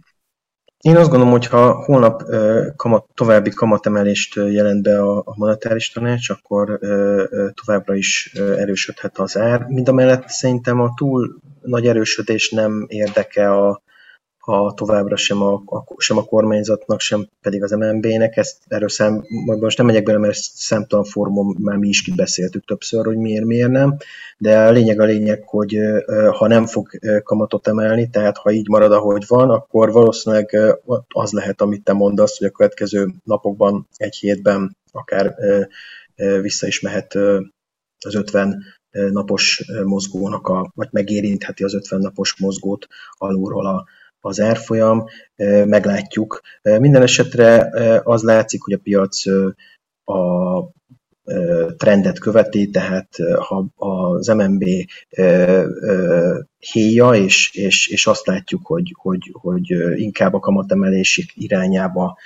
Én 0.80 0.96
azt 0.96 1.08
gondolom, 1.08 1.32
hogy 1.32 1.46
ha 1.46 1.84
holnap 1.84 2.22
kamat, 2.76 3.06
további 3.14 3.50
kamatemelést 3.50 4.34
jelent 4.34 4.82
be 4.82 5.02
a 5.02 5.34
monetáris 5.36 5.90
tanács, 5.90 6.30
akkor 6.30 6.78
továbbra 7.64 7.94
is 7.94 8.32
erősödhet 8.34 9.18
az 9.18 9.36
ár. 9.36 9.64
Mind 9.68 9.88
a 9.88 9.92
mellett 9.92 10.28
szerintem 10.28 10.80
a 10.80 10.92
túl 10.96 11.36
nagy 11.62 11.86
erősödés 11.86 12.50
nem 12.50 12.84
érdeke 12.88 13.52
a, 13.52 13.82
a 14.48 14.74
továbbra 14.74 15.16
sem 15.16 15.42
a, 15.42 15.52
a, 15.52 15.84
sem 15.96 16.16
a 16.16 16.24
kormányzatnak, 16.24 17.00
sem 17.00 17.28
pedig 17.40 17.62
az 17.62 17.70
MNB-nek. 17.70 18.36
Ezt 18.36 18.56
erről 18.68 18.88
szám, 18.88 19.24
most 19.44 19.76
nem 19.76 19.86
megyek 19.86 20.02
bele, 20.02 20.18
mert 20.18 20.36
számtalan 20.36 21.04
fórumon 21.04 21.56
már 21.60 21.76
mi 21.76 21.88
is 21.88 22.02
kibeszéltük 22.02 22.64
többször, 22.64 23.04
hogy 23.04 23.16
miért, 23.16 23.44
miért 23.44 23.70
nem, 23.70 23.96
de 24.38 24.58
a 24.58 24.70
lényeg 24.70 25.00
a 25.00 25.04
lényeg, 25.04 25.42
hogy 25.46 25.78
ha 26.30 26.46
nem 26.46 26.66
fog 26.66 26.88
kamatot 27.22 27.68
emelni, 27.68 28.10
tehát 28.10 28.36
ha 28.36 28.50
így 28.50 28.68
marad, 28.68 28.92
ahogy 28.92 29.24
van, 29.26 29.50
akkor 29.50 29.92
valószínűleg 29.92 30.56
az 31.08 31.32
lehet, 31.32 31.60
amit 31.60 31.84
te 31.84 31.92
mondasz, 31.92 32.38
hogy 32.38 32.46
a 32.46 32.50
következő 32.50 33.08
napokban, 33.24 33.88
egy 33.96 34.16
hétben 34.16 34.76
akár 34.92 35.34
vissza 36.40 36.66
is 36.66 36.80
mehet 36.80 37.14
az 38.04 38.14
50 38.14 38.62
napos 38.90 39.64
mozgónak, 39.84 40.48
a, 40.48 40.72
vagy 40.74 40.88
megérintheti 40.90 41.64
az 41.64 41.74
50 41.74 42.00
napos 42.00 42.36
mozgót 42.38 42.86
alulról 43.18 43.66
a, 43.66 43.84
az 44.26 44.40
árfolyam, 44.40 45.04
meglátjuk. 45.64 46.40
Minden 46.62 47.02
esetre 47.02 47.70
az 48.04 48.22
látszik, 48.22 48.62
hogy 48.62 48.72
a 48.72 48.80
piac 48.82 49.22
a 50.04 50.74
trendet 51.76 52.18
követi, 52.18 52.70
tehát 52.70 53.08
ha 53.38 53.66
az 53.76 54.26
MNB 54.26 54.64
héja, 56.58 57.14
és, 57.14 57.54
és, 57.54 57.88
és 57.88 58.06
azt 58.06 58.26
látjuk, 58.26 58.66
hogy, 58.66 58.94
hogy, 59.00 59.30
hogy 59.32 59.70
inkább 59.94 60.34
a 60.34 60.38
kamatemelésik 60.38 61.32
irányába 61.34 62.18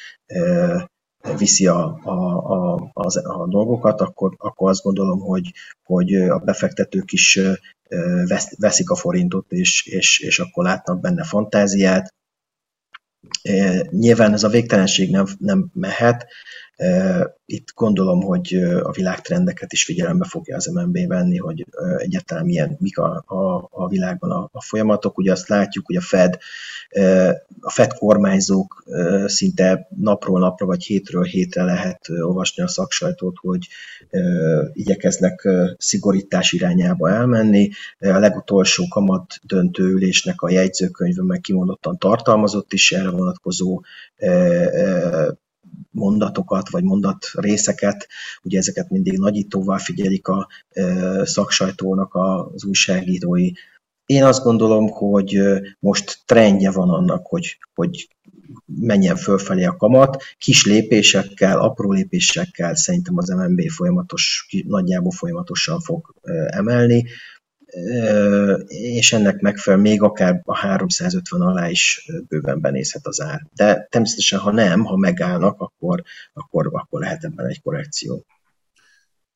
viszi 1.37 1.66
a, 1.66 1.99
a, 2.02 2.12
a, 2.52 2.90
a, 2.92 3.40
a 3.42 3.47
dolgokat, 3.49 4.00
akkor, 4.00 4.35
akkor 4.38 4.71
azt 4.71 4.83
gondolom, 4.83 5.21
hogy, 5.21 5.52
hogy 5.85 6.14
a 6.14 6.38
befektetők 6.38 7.12
is 7.12 7.40
veszik 8.59 8.91
a 8.91 8.95
forintot, 8.97 9.53
és, 9.53 9.87
és, 9.87 10.19
és 10.19 10.39
akkor 10.39 10.65
látnak 10.65 11.01
benne 11.01 11.25
fantáziát. 11.25 12.15
Nyilván 13.91 14.33
ez 14.33 14.43
a 14.43 14.49
végtelenség 14.49 15.11
nem, 15.11 15.27
nem 15.39 15.71
mehet, 15.75 16.27
itt 17.47 17.69
gondolom, 17.75 18.21
hogy 18.23 18.55
a 18.83 18.91
világtrendeket 18.91 19.73
is 19.73 19.85
figyelembe 19.85 20.25
fogja 20.25 20.57
az 20.57 20.67
MNB 20.67 21.07
venni, 21.07 21.37
hogy 21.37 21.67
egyáltalán 21.97 22.45
milyen, 22.45 22.77
mik 22.79 22.99
a, 22.99 23.25
a, 23.27 23.69
a 23.71 23.89
világban 23.89 24.31
a, 24.31 24.49
a 24.53 24.63
folyamatok. 24.63 25.19
Ugye 25.19 25.33
azt 25.33 25.49
látjuk, 25.49 25.87
hogy 25.87 25.97
a 25.97 26.01
Fed, 26.01 26.39
a 27.61 27.71
Fed 27.71 27.93
kormányzók 27.93 28.85
szinte 29.27 29.89
napról 29.97 30.41
napra 30.41 30.67
vagy 30.67 30.85
hétről 30.85 31.23
hétre 31.23 31.63
lehet 31.63 32.09
olvasni 32.09 32.63
a 32.63 32.69
szaksajtót, 32.69 33.37
hogy 33.41 33.69
igyekeznek 34.73 35.49
szigorítás 35.79 36.53
irányába 36.53 37.11
elmenni. 37.11 37.71
A 37.99 38.19
legutolsó 38.19 38.85
kamat 38.89 39.35
döntő 39.43 39.85
ülésnek 39.85 40.41
a 40.41 40.51
jegyzőkönyve 40.51 41.23
meg 41.23 41.41
kimondottan 41.41 41.99
tartalmazott 41.99 42.73
is 42.73 42.93
erre 42.93 43.11
vonatkozó 43.11 43.81
mondatokat, 45.90 46.71
vagy 46.71 46.83
mondat 46.83 47.31
részeket, 47.33 48.09
ugye 48.43 48.59
ezeket 48.59 48.90
mindig 48.90 49.19
nagyítóval 49.19 49.79
figyelik 49.79 50.29
a 50.29 50.49
szaksajtónak 51.23 52.14
az 52.14 52.64
újságírói. 52.64 53.50
Én 54.07 54.25
azt 54.25 54.43
gondolom, 54.43 54.88
hogy 54.88 55.40
most 55.79 56.23
trendje 56.26 56.71
van 56.71 56.90
annak, 56.90 57.26
hogy, 57.26 57.59
hogy 57.75 58.09
menjen 58.64 59.17
fölfelé 59.17 59.64
a 59.64 59.76
kamat, 59.76 60.23
kis 60.38 60.67
lépésekkel, 60.67 61.61
apró 61.61 61.93
lépésekkel 61.93 62.75
szerintem 62.75 63.17
az 63.17 63.29
MNB 63.29 63.69
folyamatos, 63.69 64.49
nagyjából 64.67 65.12
folyamatosan 65.12 65.81
fog 65.81 66.14
emelni 66.47 67.05
és 68.67 69.12
ennek 69.12 69.41
megfelel 69.41 69.81
még 69.81 70.03
akár 70.03 70.41
a 70.45 70.57
350 70.57 71.41
alá 71.41 71.71
is 71.71 72.11
bőven 72.29 72.61
benézhet 72.61 73.07
az 73.07 73.21
ár. 73.21 73.47
De 73.55 73.87
természetesen, 73.91 74.39
ha 74.39 74.53
nem, 74.53 74.85
ha 74.85 74.97
megállnak, 74.97 75.61
akkor, 75.61 76.03
akkor, 76.33 76.69
akkor 76.73 77.00
lehet 77.00 77.25
ebben 77.25 77.47
egy 77.47 77.61
korrekció. 77.62 78.25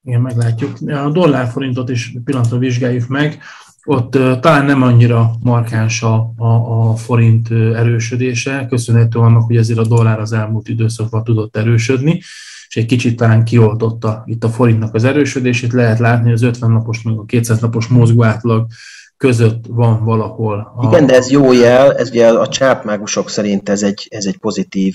Igen, 0.03 0.21
meglátjuk. 0.21 0.77
A 0.87 1.11
dollárforintot 1.11 1.89
is 1.89 2.13
pillanatra 2.25 2.59
vizsgáljuk 2.59 3.09
meg. 3.09 3.43
Ott 3.85 4.11
talán 4.41 4.65
nem 4.65 4.83
annyira 4.83 5.31
markáns 5.41 6.03
a, 6.03 6.33
a, 6.37 6.47
a 6.89 6.95
forint 6.95 7.51
erősödése, 7.51 8.67
köszönhető 8.69 9.19
annak, 9.19 9.43
hogy 9.43 9.57
ezért 9.57 9.79
a 9.79 9.87
dollár 9.87 10.21
az 10.21 10.33
elmúlt 10.33 10.69
időszakban 10.69 11.25
tudott 11.25 11.57
erősödni 11.57 12.21
és 12.75 12.81
egy 12.81 12.87
kicsit 12.87 13.17
talán 13.17 13.45
kioltotta 13.45 14.23
itt 14.27 14.45
a 14.45 14.49
forintnak 14.49 14.95
az 14.95 15.05
erősödését. 15.05 15.73
Lehet 15.73 15.99
látni, 15.99 16.25
hogy 16.25 16.33
az 16.33 16.43
50 16.43 16.71
napos, 16.71 17.03
meg 17.03 17.19
a 17.19 17.25
200 17.25 17.61
napos 17.61 17.87
mozgó 17.87 18.25
átlag 18.25 18.67
között 19.17 19.65
van 19.69 20.05
valahol. 20.05 20.73
A... 20.77 20.87
Igen, 20.87 21.07
de 21.07 21.15
ez 21.15 21.31
jó 21.31 21.53
jel, 21.53 21.97
ez 21.97 22.11
ugye 22.11 22.29
a 22.29 22.49
csápmágusok 22.49 23.31
szerint 23.31 23.69
ez 23.69 23.83
egy, 23.83 24.07
ez 24.11 24.27
egy 24.27 24.39
pozitív, 24.39 24.95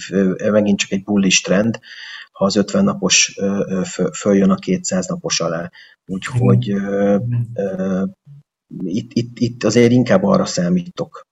megint 0.52 0.80
csak 0.80 0.92
egy 0.92 1.04
bullish 1.04 1.44
trend, 1.44 1.80
ha 2.32 2.46
az 2.46 2.56
50 2.56 2.84
napos 2.84 3.36
följön 4.14 4.50
a 4.50 4.56
200 4.56 5.08
napos 5.08 5.40
alá. 5.40 5.72
Úgyhogy 6.06 6.74
itt, 8.84 9.12
itt, 9.14 9.40
itt 9.40 9.64
azért 9.64 9.92
inkább 9.92 10.24
arra 10.24 10.46
számítok, 10.46 11.28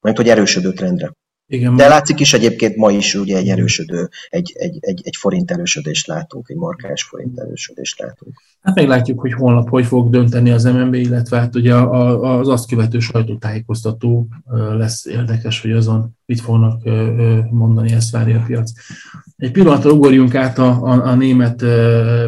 mert 0.00 0.16
hogy 0.16 0.28
erősödő 0.28 0.72
trendre. 0.72 1.12
Igen, 1.46 1.76
De 1.76 1.88
látszik 1.88 2.20
is 2.20 2.32
egyébként 2.32 2.76
ma 2.76 2.90
is 2.90 3.14
ugye 3.14 3.36
egy 3.36 3.48
erősödő, 3.48 4.08
egy, 4.28 4.52
egy, 4.56 4.78
egy, 4.80 5.00
egy 5.04 5.16
forint 5.16 5.50
erősödést 5.50 6.06
látunk, 6.06 6.48
egy 6.48 6.56
markás 6.56 7.02
forint 7.02 7.38
erősödést 7.38 7.98
látunk. 7.98 8.42
Hát 8.64 8.74
meglátjuk, 8.74 9.20
hogy 9.20 9.32
holnap 9.32 9.68
hogy 9.68 9.84
fog 9.86 10.10
dönteni 10.10 10.50
az 10.50 10.64
MNB, 10.64 10.94
illetve 10.94 11.38
hát 11.38 11.54
ugye 11.54 11.74
az 11.74 12.48
azt 12.48 12.68
követő 12.68 12.98
sajtótájékoztató 12.98 14.28
lesz 14.76 15.06
érdekes, 15.06 15.60
hogy 15.60 15.72
azon 15.72 16.16
mit 16.26 16.40
fognak 16.40 16.82
mondani, 17.50 17.92
ezt 17.92 18.10
várja 18.10 18.38
a 18.38 18.42
piac. 18.46 18.72
Egy 19.36 19.50
pillanatra 19.50 19.90
ugorjunk 19.90 20.34
át 20.34 20.58
a, 20.58 20.82
a, 20.82 21.06
a 21.06 21.14
német 21.14 21.64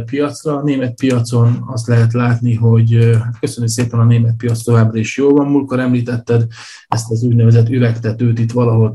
piacra. 0.04 0.56
A 0.56 0.62
német 0.62 0.94
piacon 0.94 1.64
azt 1.66 1.86
lehet 1.86 2.12
látni, 2.12 2.54
hogy 2.54 3.18
hát 3.22 3.38
köszönjük 3.40 3.72
szépen 3.72 4.00
a 4.00 4.04
német 4.04 4.36
piac 4.36 4.62
továbbra 4.62 4.98
is 4.98 5.16
jó 5.16 5.30
van. 5.30 5.46
Múlkor 5.46 5.80
említetted 5.80 6.46
ezt 6.88 7.10
az 7.10 7.22
úgynevezett 7.22 7.68
üvegtetőt 7.68 8.38
itt 8.38 8.52
valahol 8.52 8.90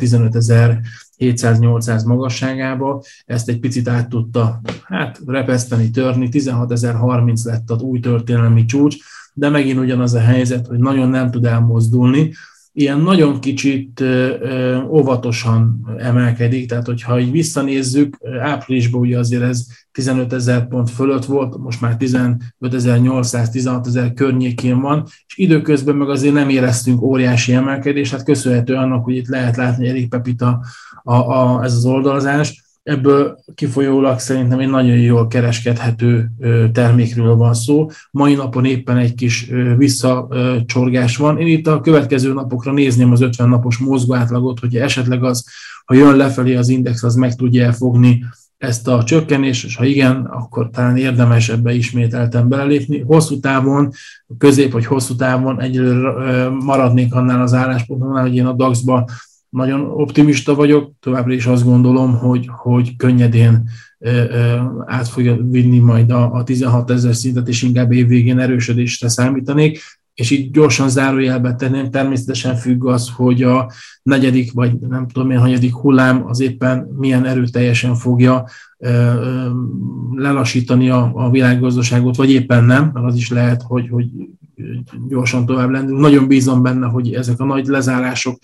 15.700-800 1.22 2.06
magasságába. 2.06 3.04
Ezt 3.26 3.50
egy 3.50 3.60
picit 3.60 3.88
át 3.88 4.10
tudta 4.10 4.62
hát, 4.84 5.20
repeszteni, 5.26 5.90
törni. 5.90 6.30
16.030 6.32 7.44
lett 7.44 7.70
az 7.70 7.82
új 7.82 8.00
történelmi 8.00 8.66
csúcs, 8.66 8.96
de 9.34 9.50
megint 9.50 9.80
ugyanaz 9.80 10.14
a 10.14 10.20
helyzet, 10.20 10.68
hogy 10.68 10.80
nagyon 10.80 11.10
nem 11.10 11.32
tud 11.32 11.46
elmozdulni 11.46 12.34
ilyen 12.74 13.00
nagyon 13.00 13.40
kicsit 13.40 14.04
óvatosan 14.88 15.88
emelkedik, 15.98 16.70
tehát 16.70 16.86
hogyha 16.86 17.20
így 17.20 17.32
visszanézzük, 17.32 18.18
áprilisban 18.42 19.02
ugye 19.02 19.18
azért 19.18 19.44
ez 19.44 19.66
15 19.92 20.34
ezer 20.34 20.68
pont 20.68 20.90
fölött 20.90 21.26
volt, 21.26 21.58
most 21.58 21.82
már 21.82 21.96
15.800, 22.00 23.50
16 23.50 23.88
ezer 23.88 24.14
környékén 24.14 24.80
van, 24.80 25.04
és 25.28 25.38
időközben 25.38 25.96
meg 25.96 26.10
azért 26.10 26.34
nem 26.34 26.50
éreztünk 26.50 27.02
óriási 27.02 27.54
emelkedést, 27.54 28.12
hát 28.12 28.24
köszönhető 28.24 28.76
annak, 28.76 29.04
hogy 29.04 29.16
itt 29.16 29.28
lehet 29.28 29.56
látni 29.56 29.88
elég 29.88 30.10
pepita 30.10 30.66
a, 31.04 31.14
a, 31.14 31.64
ez 31.64 31.74
az 31.74 31.86
oldalazás, 31.86 32.71
ebből 32.84 33.40
kifolyólag 33.56 34.20
szerintem 34.20 34.60
egy 34.60 34.70
nagyon 34.70 34.98
jól 34.98 35.28
kereskedhető 35.28 36.32
termékről 36.74 37.36
van 37.36 37.54
szó. 37.54 37.90
Mai 38.12 38.34
napon 38.34 38.66
éppen 38.66 38.98
egy 38.98 39.16
kis 39.16 39.50
visszacsorgás 39.78 41.18
van. 41.18 41.40
Én 41.40 41.48
itt 41.48 41.68
a 41.68 41.82
következő 41.82 42.34
napokra 42.34 42.72
nézném 42.72 43.12
az 43.12 43.22
50 43.22 43.50
napos 43.50 43.78
mozgóátlagot, 43.78 44.60
hogy 44.60 44.76
esetleg 44.76 45.24
az, 45.24 45.46
ha 45.86 45.94
jön 45.94 46.16
lefelé 46.16 46.56
az 46.56 46.70
index, 46.70 47.04
az 47.04 47.16
meg 47.16 47.36
tudja 47.36 47.66
elfogni 47.66 48.24
ezt 48.58 48.88
a 48.88 49.04
csökkenést, 49.04 49.66
és 49.66 49.76
ha 49.76 49.86
igen, 49.86 50.16
akkor 50.16 50.70
talán 50.70 50.98
érdemes 50.98 51.50
ebbe 51.50 51.74
ismételten 51.74 52.50
belelépni. 52.50 53.00
Hosszú 53.00 53.40
távon, 53.40 53.92
közép 54.38 54.72
vagy 54.72 54.86
hosszú 54.86 55.16
távon 55.16 55.62
egyelőre 55.62 56.50
maradnék 56.50 57.14
annál 57.14 57.42
az 57.42 57.54
álláspontnál, 57.54 58.22
hogy 58.22 58.36
én 58.36 58.46
a 58.46 58.54
DAX-ba 58.54 59.10
nagyon 59.52 59.82
optimista 59.82 60.56
vagyok, 60.56 60.92
továbbra 61.00 61.34
is 61.34 61.46
azt 61.46 61.64
gondolom, 61.64 62.18
hogy, 62.18 62.50
hogy 62.52 62.96
könnyedén 62.96 63.70
át 64.86 65.08
fogja 65.08 65.38
vinni 65.50 65.80
majd 65.80 66.12
a, 66.12 66.32
a 66.34 66.44
16 66.44 66.92
ezer 66.92 67.16
szintet, 67.16 67.48
és 67.48 67.62
inkább 67.62 67.92
évvégén 67.92 68.40
erősödésre 68.40 69.10
számítanék, 69.10 69.80
és 70.14 70.30
így 70.30 70.52
gyorsan 70.52 70.90
zárójelbe 70.90 71.56
tenném, 71.56 71.90
természetesen 71.90 72.56
függ 72.56 72.86
az, 72.86 73.10
hogy 73.16 73.44
a 73.44 73.72
negyedik, 74.04 74.52
vagy 74.52 74.80
nem 74.80 75.08
tudom 75.08 75.28
milyen 75.28 75.42
hanyadik 75.42 75.74
hullám 75.74 76.26
az 76.28 76.40
éppen 76.40 76.88
milyen 76.98 77.26
erőteljesen 77.26 77.96
fogja 77.96 78.46
lelassítani 80.16 80.90
a, 80.90 81.12
a 81.14 81.30
világgazdaságot, 81.30 82.16
vagy 82.16 82.32
éppen 82.32 82.64
nem, 82.64 82.92
mert 82.94 83.06
az 83.06 83.16
is 83.16 83.30
lehet, 83.30 83.62
hogy, 83.62 83.90
hogy 83.90 84.08
gyorsan 85.08 85.46
tovább 85.46 85.70
lendül. 85.70 86.00
Nagyon 86.00 86.28
bízom 86.28 86.62
benne, 86.62 86.88
hogy 86.88 87.14
ezek 87.14 87.40
a 87.40 87.46
nagy 87.46 87.66
lezárások 87.66 88.40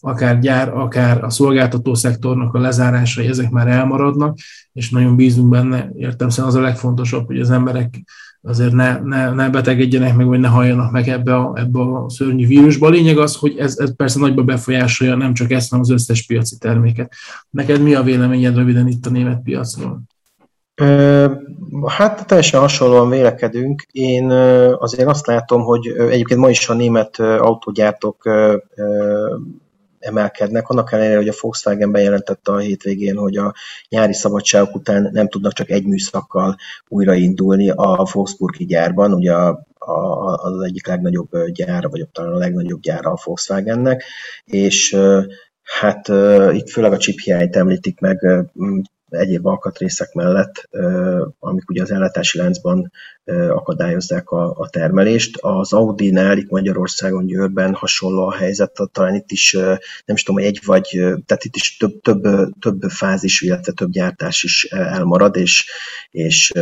akár 0.00 0.38
gyár, 0.38 0.68
akár 0.76 1.24
a 1.24 1.30
szolgáltató 1.30 1.94
szektornak 1.94 2.54
a 2.54 2.58
lezárásai, 2.58 3.26
ezek 3.26 3.50
már 3.50 3.68
elmaradnak, 3.68 4.38
és 4.72 4.90
nagyon 4.90 5.16
bízunk 5.16 5.48
benne, 5.48 5.90
értem 5.96 6.28
szerint 6.28 6.54
az 6.54 6.58
a 6.58 6.62
legfontosabb, 6.62 7.26
hogy 7.26 7.40
az 7.40 7.50
emberek 7.50 8.02
azért 8.42 8.72
ne, 8.72 9.00
ne, 9.00 9.30
ne 9.30 9.50
betegedjenek 9.50 10.16
meg, 10.16 10.26
vagy 10.26 10.40
ne 10.40 10.48
halljanak 10.48 10.92
meg 10.92 11.08
ebbe 11.08 11.36
a, 11.36 11.52
ebbe 11.54 11.80
a 11.80 12.10
szörnyű 12.10 12.46
vírusba. 12.46 12.86
A 12.86 12.90
lényeg 12.90 13.18
az, 13.18 13.36
hogy 13.36 13.58
ez, 13.58 13.78
ez 13.78 13.96
persze 13.96 14.18
nagyban 14.18 14.46
befolyásolja 14.46 15.14
nem 15.14 15.34
csak 15.34 15.50
ezt, 15.50 15.70
hanem 15.70 15.84
az 15.84 15.90
összes 15.90 16.26
piaci 16.26 16.56
terméket. 16.58 17.12
Neked 17.50 17.82
mi 17.82 17.94
a 17.94 18.02
véleményed 18.02 18.56
röviden 18.56 18.88
itt 18.88 19.06
a 19.06 19.10
német 19.10 19.42
piacról? 19.42 20.00
Hát 21.86 22.26
teljesen 22.26 22.60
hasonlóan 22.60 23.10
vélekedünk. 23.10 23.86
Én 23.90 24.30
azért 24.78 25.08
azt 25.08 25.26
látom, 25.26 25.62
hogy 25.62 25.86
egyébként 25.86 26.40
ma 26.40 26.50
is 26.50 26.68
a 26.68 26.74
német 26.74 27.18
autógyártók 27.18 28.28
emelkednek, 29.98 30.68
annak 30.68 30.92
ellenére, 30.92 31.16
hogy 31.16 31.28
a 31.28 31.34
Volkswagen 31.40 31.92
bejelentette 31.92 32.52
a 32.52 32.58
hétvégén, 32.58 33.16
hogy 33.16 33.36
a 33.36 33.54
nyári 33.88 34.12
szabadságok 34.12 34.74
után 34.74 35.10
nem 35.12 35.28
tudnak 35.28 35.52
csak 35.52 35.70
egy 35.70 35.86
műszakkal 35.86 36.56
újraindulni 36.88 37.70
a 37.70 38.08
Volksburgi 38.12 38.64
gyárban, 38.64 39.12
ugye 39.12 39.32
a, 39.32 39.66
az 40.34 40.62
egyik 40.62 40.86
legnagyobb 40.86 41.46
gyára, 41.52 41.88
vagy 41.88 42.08
talán 42.12 42.32
a 42.32 42.38
legnagyobb 42.38 42.80
gyára 42.80 43.10
a 43.10 43.20
Volkswagennek, 43.24 44.04
és 44.44 44.96
hát 45.62 46.08
itt 46.52 46.70
főleg 46.70 46.92
a 46.92 46.96
chip 46.96 47.20
hiányt 47.20 47.56
említik 47.56 48.00
meg, 48.00 48.26
egyéb 49.10 49.46
alkatrészek 49.46 50.12
mellett, 50.12 50.68
amik 51.38 51.68
ugye 51.70 51.82
az 51.82 51.90
ellátási 51.90 52.38
láncban 52.38 52.90
akadályozzák 53.48 54.30
a, 54.30 54.68
termelést. 54.70 55.38
Az 55.40 55.72
Audi-nál 55.72 56.38
itt 56.38 56.50
Magyarországon, 56.50 57.26
Győrben 57.26 57.74
hasonló 57.74 58.26
a 58.26 58.32
helyzet, 58.32 58.80
talán 58.92 59.14
itt 59.14 59.30
is 59.30 59.52
nem 60.04 60.16
is 60.16 60.22
tudom, 60.22 60.44
egy 60.44 60.60
vagy, 60.64 60.88
tehát 61.26 61.44
itt 61.44 61.56
is 61.56 61.76
több, 61.76 62.00
több, 62.00 62.22
több 62.60 62.82
fázis, 62.82 63.40
illetve 63.40 63.72
több 63.72 63.90
gyártás 63.90 64.42
is 64.42 64.64
elmarad, 64.64 65.36
és, 65.36 65.70
és, 66.10 66.52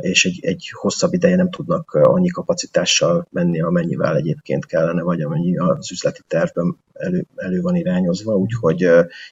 és 0.00 0.24
egy, 0.24 0.38
egy 0.40 0.70
hosszabb 0.72 1.12
ideje 1.12 1.36
nem 1.36 1.50
tudnak 1.50 1.90
annyi 1.92 2.28
kapacitással 2.28 3.26
menni, 3.30 3.60
amennyivel 3.60 4.16
egyébként 4.16 4.66
kellene, 4.66 5.02
vagy 5.02 5.20
amennyi 5.20 5.56
az 5.58 5.92
üzleti 5.92 6.20
tervben 6.28 6.76
elő, 6.92 7.26
elő 7.34 7.60
van 7.60 7.74
irányozva, 7.74 8.34
úgyhogy 8.34 8.80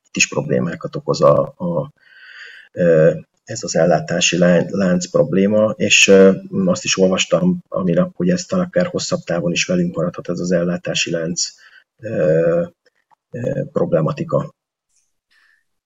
itt 0.06 0.16
is 0.16 0.28
problémákat 0.28 0.96
okoz 0.96 1.22
a, 1.22 1.42
a 1.42 1.92
ez 3.44 3.62
az 3.62 3.76
ellátási 3.76 4.38
lánc 4.68 5.10
probléma, 5.10 5.74
és 5.76 6.12
azt 6.64 6.84
is 6.84 6.98
olvastam 6.98 7.58
amire, 7.68 8.08
hogy 8.14 8.28
ez 8.28 8.44
talán 8.44 8.64
akár 8.64 8.86
hosszabb 8.86 9.20
távon 9.20 9.52
is 9.52 9.64
velünk 9.64 9.96
maradhat 9.96 10.28
ez 10.28 10.38
az 10.38 10.52
ellátási 10.52 11.10
lánc 11.10 11.48
problematika. 13.72 14.54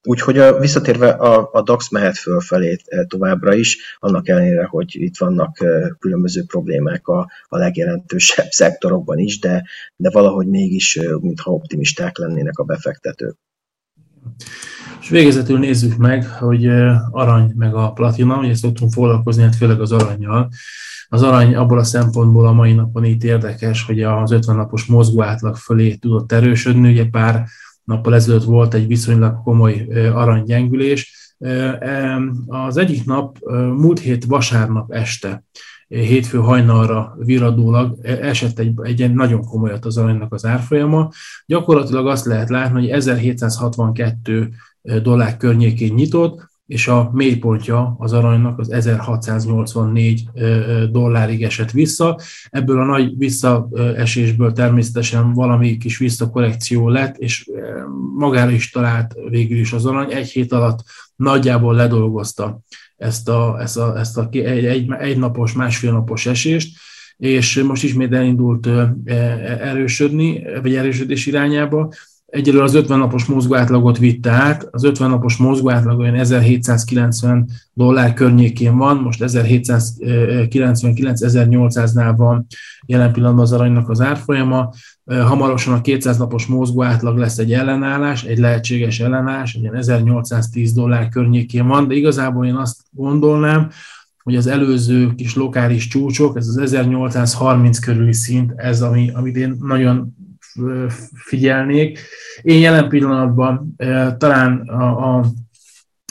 Úgyhogy 0.03 0.39
a, 0.39 0.59
visszatérve 0.59 1.09
a, 1.09 1.49
a 1.53 1.63
DAX 1.63 1.89
mehet 1.91 2.17
fölfelé 2.17 2.77
továbbra 3.09 3.55
is, 3.55 3.97
annak 3.99 4.29
ellenére, 4.29 4.65
hogy 4.65 4.95
itt 4.95 5.17
vannak 5.17 5.57
különböző 5.99 6.45
problémák 6.47 7.09
a, 7.09 7.31
a 7.49 7.57
legjelentősebb 7.57 8.51
szektorokban 8.61 9.19
is, 9.19 9.39
de, 9.39 9.65
de 9.97 10.11
valahogy 10.11 10.47
mégis, 10.47 11.01
mintha 11.21 11.51
optimisták 11.51 12.17
lennének 12.17 12.59
a 12.59 12.65
befektetők. 12.65 13.37
És 15.09 15.15
végezetül 15.15 15.59
nézzük 15.59 15.97
meg, 15.97 16.27
hogy 16.27 16.67
arany 17.11 17.53
meg 17.57 17.75
a 17.75 17.93
platina, 17.93 18.39
ugye 18.39 18.55
szoktunk 18.55 18.93
foglalkozni, 18.93 19.43
hát 19.43 19.57
főleg 19.57 19.81
az 19.81 19.93
aranyjal. 19.93 20.49
Az 21.09 21.23
arany 21.23 21.55
abból 21.55 21.79
a 21.79 21.85
szempontból 21.85 22.47
a 22.47 22.53
mai 22.53 22.73
napon 22.73 23.05
itt 23.05 23.25
érdekes, 23.25 23.85
hogy 23.85 24.03
az 24.03 24.31
50 24.31 24.57
napos 24.57 24.85
mozgó 24.85 25.23
átlag 25.23 25.57
fölé 25.57 25.95
tudott 25.95 26.33
erősödni, 26.33 26.91
ugye 26.91 27.05
pár 27.05 27.45
nappal 27.85 28.15
ezelőtt 28.15 28.45
volt 28.45 28.75
egy 28.75 28.87
viszonylag 28.87 29.43
komoly 29.43 29.87
aranygyengülés. 30.15 31.35
Az 32.47 32.77
egyik 32.77 33.05
nap 33.05 33.39
múlt 33.77 33.99
hét 33.99 34.25
vasárnap 34.25 34.93
este 34.93 35.43
hétfő 35.89 36.39
hajnalra 36.39 37.17
viradólag 37.19 37.99
esett 38.03 38.59
egy, 38.59 38.73
egy 38.83 39.15
nagyon 39.15 39.45
komolyat 39.45 39.85
az 39.85 39.97
aranynak 39.97 40.33
az 40.33 40.45
árfolyama. 40.45 41.11
Gyakorlatilag 41.47 42.07
azt 42.07 42.25
lehet 42.25 42.49
látni, 42.49 42.81
hogy 42.81 42.89
1762 42.89 44.49
dollár 44.83 45.37
környékén 45.37 45.95
nyitott, 45.95 46.47
és 46.67 46.89
a 46.89 47.11
mélypontja 47.13 47.97
az 47.99 48.13
aranynak 48.13 48.59
az 48.59 48.71
1684 48.71 50.29
dollárig 50.91 51.43
esett 51.43 51.71
vissza. 51.71 52.19
Ebből 52.51 52.81
a 52.81 52.85
nagy 52.85 53.19
visszaesésből 53.19 54.53
természetesen 54.53 55.33
valami 55.33 55.77
kis 55.77 55.99
visszakorrekció 55.99 56.89
lett, 56.89 57.17
és 57.17 57.51
magára 58.17 58.51
is 58.51 58.71
talált 58.71 59.15
végül 59.29 59.59
is 59.59 59.73
az 59.73 59.87
arany. 59.87 60.13
Egy 60.13 60.29
hét 60.29 60.53
alatt 60.53 60.85
nagyjából 61.17 61.75
ledolgozta 61.75 62.61
ezt 62.97 63.29
a, 63.29 63.57
ezt 63.61 63.77
a, 63.77 63.99
ezt 63.99 64.19
a 64.19 64.29
egy, 64.31 64.65
egy, 64.65 64.93
egy 64.99 65.19
napos, 65.19 65.53
másfél 65.53 65.93
napos 65.93 66.27
esést, 66.27 66.79
és 67.17 67.63
most 67.63 67.85
ismét 67.85 68.13
elindult 68.13 68.69
erősödni, 69.61 70.43
vagy 70.63 70.75
erősödés 70.75 71.27
irányába. 71.27 71.93
Egyelőre 72.31 72.65
az 72.65 72.75
50 72.75 72.99
napos 72.99 73.25
mozgóátlagot 73.25 73.99
vitte 73.99 74.31
át, 74.31 74.69
az 74.71 74.85
50 74.85 75.11
napos 75.11 75.37
mozgóátlag 75.37 75.99
olyan 75.99 76.15
1790 76.15 77.49
dollár 77.73 78.15
környékén 78.15 78.77
van, 78.77 78.97
most 78.97 79.23
1799-1800-nál 79.27 82.15
van 82.17 82.47
jelen 82.87 83.13
pillanatban 83.13 83.45
az 83.45 83.53
aranynak 83.53 83.89
az 83.89 84.01
árfolyama. 84.01 84.71
Hamarosan 85.05 85.75
a 85.75 85.81
200 85.81 86.19
napos 86.19 86.47
mozgóátlag 86.47 87.17
lesz 87.17 87.39
egy 87.39 87.53
ellenállás, 87.53 88.25
egy 88.25 88.39
lehetséges 88.39 89.01
ellenállás, 89.01 89.55
egy 89.55 89.71
1810 89.73 90.73
dollár 90.73 91.09
környékén 91.09 91.67
van, 91.67 91.89
de 91.89 91.95
igazából 91.95 92.47
én 92.47 92.55
azt 92.55 92.81
gondolnám, 92.91 93.71
hogy 94.23 94.37
az 94.37 94.47
előző 94.47 95.15
kis 95.15 95.35
lokális 95.35 95.87
csúcsok, 95.87 96.37
ez 96.37 96.49
az 96.49 96.59
1830 96.59 97.79
körüli 97.79 98.13
szint, 98.13 98.53
ez, 98.57 98.83
ami, 98.83 99.11
amit 99.15 99.37
én 99.37 99.57
nagyon 99.61 100.17
figyelnék. 101.15 101.99
Én 102.43 102.61
jelen 102.61 102.89
pillanatban 102.89 103.75
talán 104.19 104.59
a, 104.69 105.17
a 105.17 105.25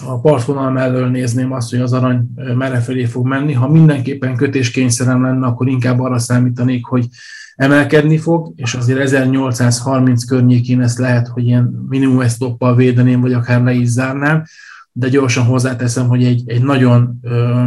a 0.05 0.19
partvonal 0.19 0.71
mellől 0.71 1.09
nézném 1.09 1.51
azt, 1.51 1.69
hogy 1.69 1.79
az 1.79 1.93
arany 1.93 2.27
merre 2.55 2.79
felé 2.79 3.05
fog 3.05 3.27
menni. 3.27 3.53
Ha 3.53 3.71
mindenképpen 3.71 4.35
kötéskényszerem 4.35 5.21
lenne, 5.21 5.45
akkor 5.45 5.67
inkább 5.67 5.99
arra 5.99 6.19
számítanék, 6.19 6.85
hogy 6.85 7.07
emelkedni 7.55 8.17
fog, 8.17 8.53
és 8.55 8.73
azért 8.73 8.99
1830 8.99 10.25
környékén 10.25 10.81
ezt 10.81 10.97
lehet, 10.97 11.27
hogy 11.27 11.45
ilyen 11.45 11.85
minimum 11.89 12.27
stoppal 12.27 12.75
védeném, 12.75 13.21
vagy 13.21 13.33
akár 13.33 13.63
le 13.63 13.71
is 13.71 13.87
zárnám, 13.87 14.43
de 14.91 15.09
gyorsan 15.09 15.45
hozzáteszem, 15.45 16.07
hogy 16.07 16.23
egy, 16.23 16.43
egy 16.45 16.63
nagyon 16.63 17.19
ö, 17.21 17.65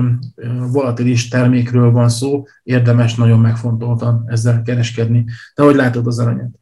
volatilis 0.73 1.29
termékről 1.29 1.91
van 1.91 2.09
szó, 2.09 2.47
érdemes 2.63 3.15
nagyon 3.15 3.41
megfontoltan 3.41 4.25
ezzel 4.27 4.63
kereskedni. 4.63 5.25
De 5.55 5.63
hogy 5.63 5.75
látod 5.75 6.07
az 6.07 6.19
aranyat? 6.19 6.60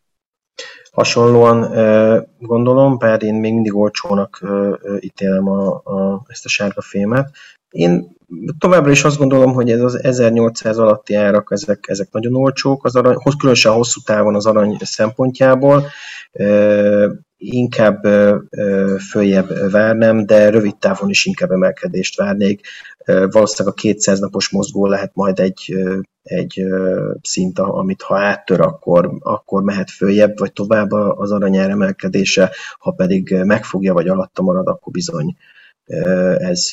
Hasonlóan 0.98 1.60
gondolom, 2.38 2.98
bár 2.98 3.22
én 3.22 3.34
még 3.34 3.52
mindig 3.52 3.74
olcsónak 3.74 4.42
ítélem 5.00 5.48
a, 5.48 5.66
a, 5.74 6.24
ezt 6.26 6.44
a 6.44 6.48
sárga 6.48 6.80
fémet. 6.80 7.30
Én 7.70 8.16
továbbra 8.58 8.90
is 8.90 9.04
azt 9.04 9.18
gondolom, 9.18 9.52
hogy 9.52 9.70
ez 9.70 9.80
az 9.80 10.04
1800 10.04 10.78
alatti 10.78 11.14
árak, 11.14 11.48
ezek, 11.50 11.84
ezek 11.88 12.08
nagyon 12.10 12.34
olcsók, 12.34 12.84
az 12.84 12.96
arany, 12.96 13.16
különösen 13.38 13.72
hosszú 13.72 14.00
távon 14.04 14.34
az 14.34 14.46
arany 14.46 14.76
szempontjából. 14.80 15.84
Inkább 17.38 18.04
följebb 19.10 19.70
várnám, 19.70 20.26
de 20.26 20.50
rövid 20.50 20.76
távon 20.76 21.10
is 21.10 21.24
inkább 21.24 21.50
emelkedést 21.50 22.16
várnék. 22.16 22.66
Valószínűleg 23.04 23.76
a 23.76 23.80
200 23.80 24.18
napos 24.18 24.50
mozgó 24.50 24.86
lehet 24.86 25.14
majd 25.14 25.38
egy, 25.38 25.76
egy 26.22 26.64
szint, 27.22 27.58
amit 27.58 28.02
ha 28.02 28.18
áttör, 28.18 28.60
akkor, 28.60 29.10
akkor 29.20 29.62
mehet 29.62 29.90
följebb, 29.90 30.38
vagy 30.38 30.52
tovább 30.52 30.90
az 30.90 31.30
aranyár 31.32 31.70
emelkedése, 31.70 32.50
ha 32.78 32.90
pedig 32.90 33.34
megfogja, 33.44 33.92
vagy 33.92 34.08
alatta 34.08 34.42
marad, 34.42 34.66
akkor 34.66 34.92
bizony 34.92 35.36
ez 36.38 36.72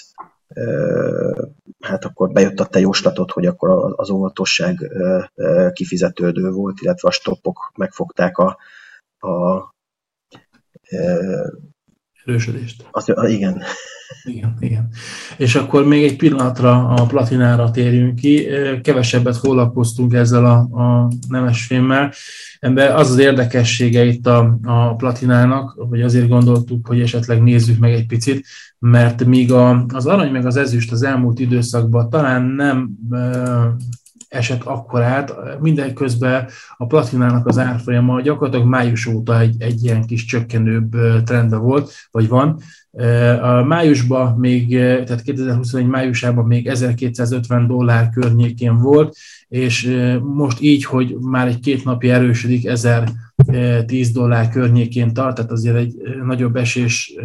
hát 1.79 2.05
akkor 2.05 2.31
bejött 2.31 2.59
a 2.59 2.65
te 2.65 2.79
jóslatot, 2.79 3.31
hogy 3.31 3.45
akkor 3.45 3.93
az 3.95 4.09
óvatosság 4.09 4.91
kifizetődő 5.73 6.49
volt, 6.49 6.81
illetve 6.81 7.07
a 7.07 7.11
stoppok 7.11 7.71
megfogták 7.75 8.37
a, 8.37 8.57
a 9.27 9.74
erősödést. 12.23 12.85
Az, 12.91 13.13
igen. 13.27 13.61
Igen, 14.23 14.55
igen. 14.59 14.87
És 15.37 15.55
akkor 15.55 15.85
még 15.85 16.03
egy 16.03 16.15
pillanatra 16.15 16.87
a 16.87 17.05
platinára 17.05 17.71
térjünk 17.71 18.15
ki. 18.15 18.47
Kevesebbet 18.81 19.37
foglalkoztunk 19.37 20.13
ezzel 20.13 20.45
a, 20.45 20.57
a 20.57 21.11
nemesfémmel. 21.27 22.13
De 22.59 22.93
az 22.93 23.09
az 23.09 23.17
érdekessége 23.17 24.05
itt 24.05 24.27
a, 24.27 24.57
a 24.63 24.95
platinának, 24.95 25.75
hogy 25.89 26.01
azért 26.01 26.27
gondoltuk, 26.27 26.87
hogy 26.87 27.01
esetleg 27.01 27.43
nézzük 27.43 27.79
meg 27.79 27.93
egy 27.93 28.05
picit, 28.05 28.45
mert 28.79 29.25
míg 29.25 29.51
a, 29.51 29.85
az 29.93 30.05
arany 30.05 30.31
meg 30.31 30.45
az 30.45 30.55
ezüst 30.55 30.91
az 30.91 31.03
elmúlt 31.03 31.39
időszakban 31.39 32.09
talán 32.09 32.43
nem 32.43 32.89
esett 34.29 34.63
akkorát, 34.63 35.59
minden 35.59 35.93
közben 35.93 36.49
a 36.77 36.85
platinának 36.85 37.47
az 37.47 37.57
árfolyama 37.57 38.21
gyakorlatilag 38.21 38.67
május 38.67 39.05
óta 39.05 39.39
egy, 39.39 39.61
egy 39.61 39.83
ilyen 39.83 40.05
kis 40.05 40.25
csökkenőbb 40.25 40.91
trendben 41.23 41.61
volt, 41.61 41.93
vagy 42.11 42.27
van. 42.27 42.59
A 43.41 43.63
májusban 43.63 44.37
még, 44.39 44.77
tehát 44.77 45.21
2021 45.21 45.87
májusában 45.87 46.45
még 46.45 46.67
1250 46.67 47.67
dollár 47.67 48.09
környékén 48.09 48.77
volt, 48.77 49.15
és 49.47 49.97
most 50.23 50.61
így, 50.61 50.85
hogy 50.85 51.15
már 51.19 51.47
egy 51.47 51.59
két 51.59 51.83
napi 51.83 52.09
erősödik, 52.09 52.65
1010 52.65 54.11
dollár 54.11 54.49
környékén 54.49 55.13
tart, 55.13 55.35
tehát 55.35 55.51
azért 55.51 55.75
egy 55.75 55.95
nagyobb 56.25 56.55
esés 56.55 57.15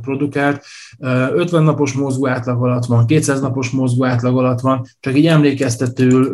produkált. 0.00 0.64
50 0.98 1.62
napos 1.62 1.92
mozgó 1.92 2.28
átlag 2.28 2.62
alatt 2.62 2.84
van, 2.84 3.06
200 3.06 3.40
napos 3.40 3.70
mozgó 3.70 4.04
átlag 4.04 4.38
alatt 4.38 4.60
van, 4.60 4.86
csak 5.00 5.16
így 5.16 5.26
emlékeztetőül 5.26 6.32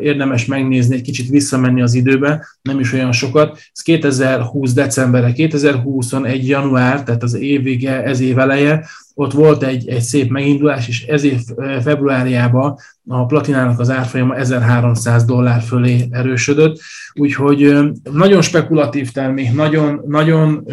érdemes 0.00 0.46
megnézni, 0.46 0.94
egy 0.94 1.02
kicsit 1.02 1.28
visszamenni 1.28 1.82
az 1.82 1.94
időbe, 1.94 2.46
nem 2.62 2.80
is 2.80 2.92
olyan 2.92 3.12
sokat. 3.12 3.58
Ez 3.72 3.82
2020 3.82 4.72
decemberre, 4.72 5.32
2021 5.32 6.48
január, 6.48 7.02
tehát 7.02 7.22
az 7.22 7.34
év 7.34 7.62
vége, 7.62 8.02
ez 8.02 8.20
év 8.28 8.38
eleje, 8.38 8.84
ott 9.14 9.32
volt 9.32 9.62
egy, 9.62 9.88
egy 9.88 10.00
szép 10.00 10.30
megindulás, 10.30 10.88
és 10.88 11.06
ez 11.06 11.24
év 11.24 11.40
februárjában 11.82 12.78
a 13.06 13.26
platinának 13.26 13.78
az 13.78 13.90
árfolyama 13.90 14.36
1300 14.36 15.24
dollár 15.24 15.62
fölé 15.62 16.06
erősödött, 16.10 16.80
úgyhogy 17.14 17.78
nagyon 18.12 18.42
spekulatív 18.42 19.10
termék, 19.12 19.52
nagyon, 19.52 20.00
nagyon 20.06 20.64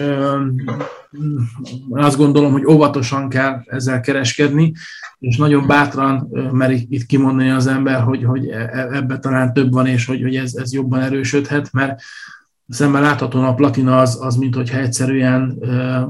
azt 1.92 2.18
gondolom, 2.18 2.52
hogy 2.52 2.66
óvatosan 2.66 3.30
kell 3.30 3.62
ezzel 3.66 4.02
kereskedni, 4.02 4.74
és 5.20 5.38
nagyon 5.38 5.68
bátran 5.68 6.30
merik 6.52 6.86
itt 6.90 7.06
kimondani 7.06 7.50
az 7.50 7.68
ember, 7.68 8.02
hogy, 8.02 8.24
hogy 8.24 8.48
e, 8.48 8.58
e, 8.58 8.90
ebbe 8.92 9.20
talán 9.20 9.54
több 9.54 9.74
van, 9.74 9.88
és 9.88 10.06
hogy, 10.06 10.22
hogy 10.22 10.36
ez, 10.36 10.54
ez 10.56 10.74
jobban 10.74 11.02
erősödhet, 11.02 11.70
mert 11.72 12.02
szemben 12.68 13.02
láthatóan 13.02 13.46
a 13.46 13.54
platina 13.54 14.00
az, 14.00 14.18
az 14.22 14.36
mint 14.36 14.56
hogyha 14.56 14.78
egyszerűen 14.78 15.58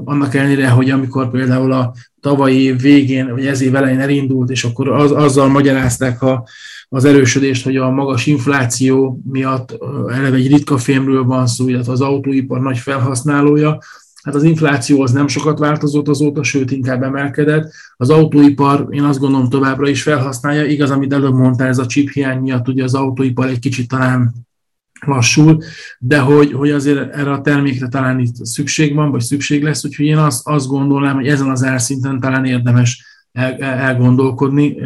annak 0.04 0.34
ellenére, 0.34 0.68
hogy 0.68 0.90
amikor 0.90 1.30
például 1.30 1.72
a 1.72 1.94
tavalyi 2.20 2.62
év 2.62 2.80
végén, 2.80 3.30
vagy 3.30 3.46
ez 3.46 3.60
év 3.60 3.74
elején 3.74 4.00
elindult, 4.00 4.50
és 4.50 4.64
akkor 4.64 4.88
az, 4.88 5.12
azzal 5.12 5.48
magyarázták 5.48 6.22
a, 6.22 6.46
az 6.88 7.04
erősödést, 7.04 7.64
hogy 7.64 7.76
a 7.76 7.90
magas 7.90 8.26
infláció 8.26 9.20
miatt 9.30 9.78
eleve 10.08 10.36
egy 10.36 10.48
ritka 10.48 10.78
fémről 10.78 11.24
van 11.24 11.46
szó, 11.46 11.68
illetve 11.68 11.92
az 11.92 12.00
autóipar 12.00 12.60
nagy 12.60 12.78
felhasználója, 12.78 13.78
Hát 14.26 14.34
az 14.34 14.42
infláció 14.42 15.02
az 15.02 15.12
nem 15.12 15.28
sokat 15.28 15.58
változott 15.58 16.08
azóta, 16.08 16.42
sőt 16.42 16.70
inkább 16.70 17.02
emelkedett. 17.02 17.72
Az 17.96 18.10
autóipar, 18.10 18.86
én 18.90 19.02
azt 19.02 19.18
gondolom, 19.18 19.48
továbbra 19.48 19.88
is 19.88 20.02
felhasználja. 20.02 20.64
Igaz, 20.64 20.90
amit 20.90 21.12
előbb 21.12 21.34
mondtál, 21.34 21.68
ez 21.68 21.78
a 21.78 21.86
chip 21.86 22.10
hiány 22.10 22.38
miatt 22.38 22.68
ugye 22.68 22.84
az 22.84 22.94
autóipar 22.94 23.46
egy 23.46 23.58
kicsit 23.58 23.88
talán 23.88 24.45
lassul, 25.06 25.62
de 25.98 26.18
hogy, 26.18 26.52
hogy 26.52 26.70
azért 26.70 27.14
erre 27.14 27.32
a 27.32 27.40
termékre 27.40 27.88
talán 27.88 28.18
itt 28.18 28.44
szükség 28.44 28.94
van, 28.94 29.10
vagy 29.10 29.20
szükség 29.20 29.62
lesz, 29.62 29.84
úgyhogy 29.84 30.06
én 30.06 30.16
azt, 30.16 30.46
azt 30.46 30.66
gondolnám, 30.66 31.14
hogy 31.14 31.28
ezen 31.28 31.50
az 31.50 31.64
árszinten 31.64 32.20
talán 32.20 32.44
érdemes 32.44 33.04
elgondolkodni 33.58 34.76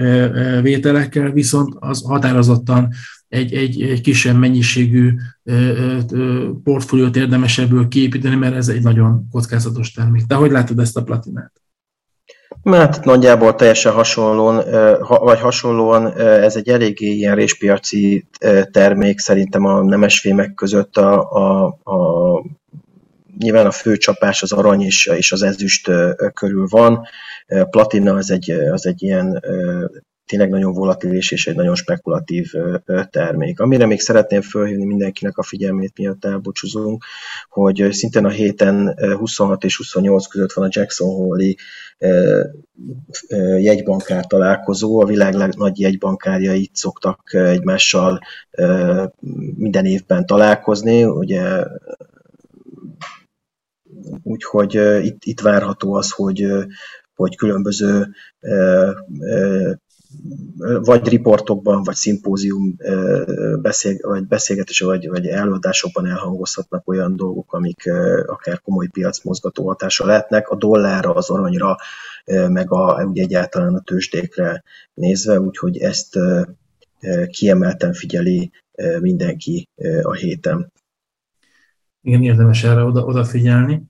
vételekkel, 0.63 1.31
viszont 1.31 1.75
az 1.79 2.03
határozottan 2.03 2.89
egy, 3.29 3.55
egy, 3.55 3.83
egy 3.83 4.01
kisebb 4.01 4.39
mennyiségű 4.39 5.15
portfóliót 6.63 7.17
érdemes 7.17 7.59
ebből 7.59 7.89
kiépíteni, 7.89 8.35
mert 8.35 8.55
ez 8.55 8.69
egy 8.69 8.83
nagyon 8.83 9.29
kockázatos 9.31 9.93
termék. 9.93 10.25
De 10.25 10.35
hogy 10.35 10.51
látod 10.51 10.79
ezt 10.79 10.97
a 10.97 11.03
platinát? 11.03 11.53
Mert 12.63 13.05
nagyjából 13.05 13.55
teljesen 13.55 13.93
hasonlóan, 13.93 14.65
vagy 15.09 15.41
hasonlóan 15.41 16.19
ez 16.19 16.57
egy 16.57 16.69
eléggé 16.69 17.07
ilyen 17.07 17.35
réspiaci 17.35 18.27
termék 18.71 19.19
szerintem 19.19 19.65
a 19.65 19.83
nemesfémek 19.83 20.55
között 20.55 20.97
a, 20.97 21.31
a, 21.31 21.67
a 21.67 22.45
nyilván 23.39 23.67
a 23.67 23.71
fő 23.71 23.97
csapás 23.97 24.43
az 24.43 24.53
arany 24.53 24.83
és, 24.83 25.07
és 25.07 25.33
az 25.33 25.43
ezüst 25.43 25.91
körül 26.35 26.67
van. 26.69 27.03
Platina 27.71 28.15
az 28.15 28.31
egy, 28.31 28.51
az 28.51 28.87
egy 28.87 29.03
ilyen 29.03 29.43
tényleg 30.31 30.51
nagyon 30.51 30.73
volatilis 30.73 31.33
és 31.33 31.47
egy 31.47 31.55
nagyon 31.55 31.75
spekulatív 31.75 32.53
termék. 33.11 33.61
Amire 33.61 33.87
még 33.87 34.01
szeretném 34.01 34.41
fölhívni 34.41 34.85
mindenkinek 34.85 35.39
a 35.39 35.43
figyelmét, 35.43 35.99
miatt 35.99 36.25
elbúcsúzunk, 36.25 37.05
hogy 37.49 37.89
szintén 37.91 38.25
a 38.25 38.29
héten 38.29 38.99
26 39.19 39.65
és 39.65 39.77
28 39.77 40.27
között 40.27 40.53
van 40.53 40.65
a 40.65 40.71
Jackson 40.71 41.09
Hole-i 41.09 41.57
jegybankár 43.59 44.27
találkozó. 44.27 45.01
A 45.01 45.07
világ 45.07 45.35
nagy 45.57 45.79
itt 46.55 46.75
szoktak 46.75 47.33
egymással 47.33 48.21
minden 49.57 49.85
évben 49.85 50.27
találkozni. 50.27 51.05
Ugye 51.05 51.65
Úgyhogy 54.23 54.75
itt, 55.05 55.25
itt 55.25 55.41
várható 55.41 55.95
az, 55.95 56.11
hogy, 56.11 56.47
hogy 57.15 57.37
különböző 57.37 58.09
vagy 60.81 61.09
riportokban, 61.09 61.83
vagy 61.83 61.95
szimpózium 61.95 62.77
beszél, 63.63 63.97
vagy 64.01 64.27
beszélgetés, 64.27 64.81
vagy, 64.81 65.09
vagy 65.09 65.27
előadásokban 65.27 66.07
elhangozhatnak 66.07 66.89
olyan 66.89 67.17
dolgok, 67.17 67.53
amik 67.53 67.91
akár 68.27 68.61
komoly 68.61 68.87
piacmozgató 68.87 69.67
hatása 69.67 70.07
lehetnek. 70.07 70.49
A 70.49 70.57
dollárra, 70.57 71.15
az 71.15 71.31
aranyra, 71.31 71.77
meg 72.49 72.73
a, 72.73 73.05
ugye 73.05 73.23
egyáltalán 73.23 73.75
a 73.75 73.81
tőzsdékre 73.81 74.63
nézve, 74.95 75.41
úgyhogy 75.41 75.79
ezt 75.79 76.19
kiemelten 77.27 77.93
figyeli 77.93 78.51
mindenki 79.01 79.69
a 80.03 80.13
héten. 80.13 80.73
Igen, 82.03 82.23
érdemes 82.23 82.65
erre 82.65 82.83
oda, 82.83 83.05
odafigyelni. 83.05 83.83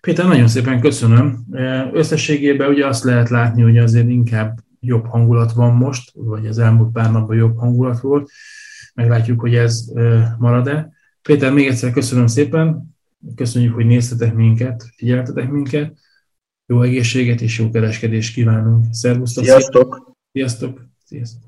Péter, 0.00 0.26
nagyon 0.26 0.48
szépen 0.48 0.80
köszönöm. 0.80 1.44
Összességében 1.92 2.68
ugye 2.68 2.86
azt 2.86 3.04
lehet 3.04 3.28
látni, 3.28 3.62
hogy 3.62 3.78
azért 3.78 4.08
inkább 4.08 4.58
jobb 4.86 5.06
hangulat 5.06 5.52
van 5.52 5.74
most, 5.74 6.10
vagy 6.14 6.46
az 6.46 6.58
elmúlt 6.58 6.92
pár 6.92 7.12
napban 7.12 7.36
jobb 7.36 7.58
hangulat 7.58 8.00
volt. 8.00 8.30
Meglátjuk, 8.94 9.40
hogy 9.40 9.54
ez 9.54 9.84
marad-e. 10.38 10.92
Péter, 11.22 11.52
még 11.52 11.66
egyszer 11.66 11.90
köszönöm 11.92 12.26
szépen, 12.26 12.96
köszönjük, 13.34 13.74
hogy 13.74 13.86
néztetek 13.86 14.34
minket, 14.34 14.84
figyeltetek 14.96 15.50
minket. 15.50 15.98
Jó 16.66 16.82
egészséget 16.82 17.40
és 17.40 17.58
jó 17.58 17.70
kereskedést 17.70 18.34
kívánunk. 18.34 18.86
Szervusztok! 18.90 19.44
Sziasztok! 19.44 20.16
Sziasztok! 20.32 20.86
Sziasztok! 21.04 21.42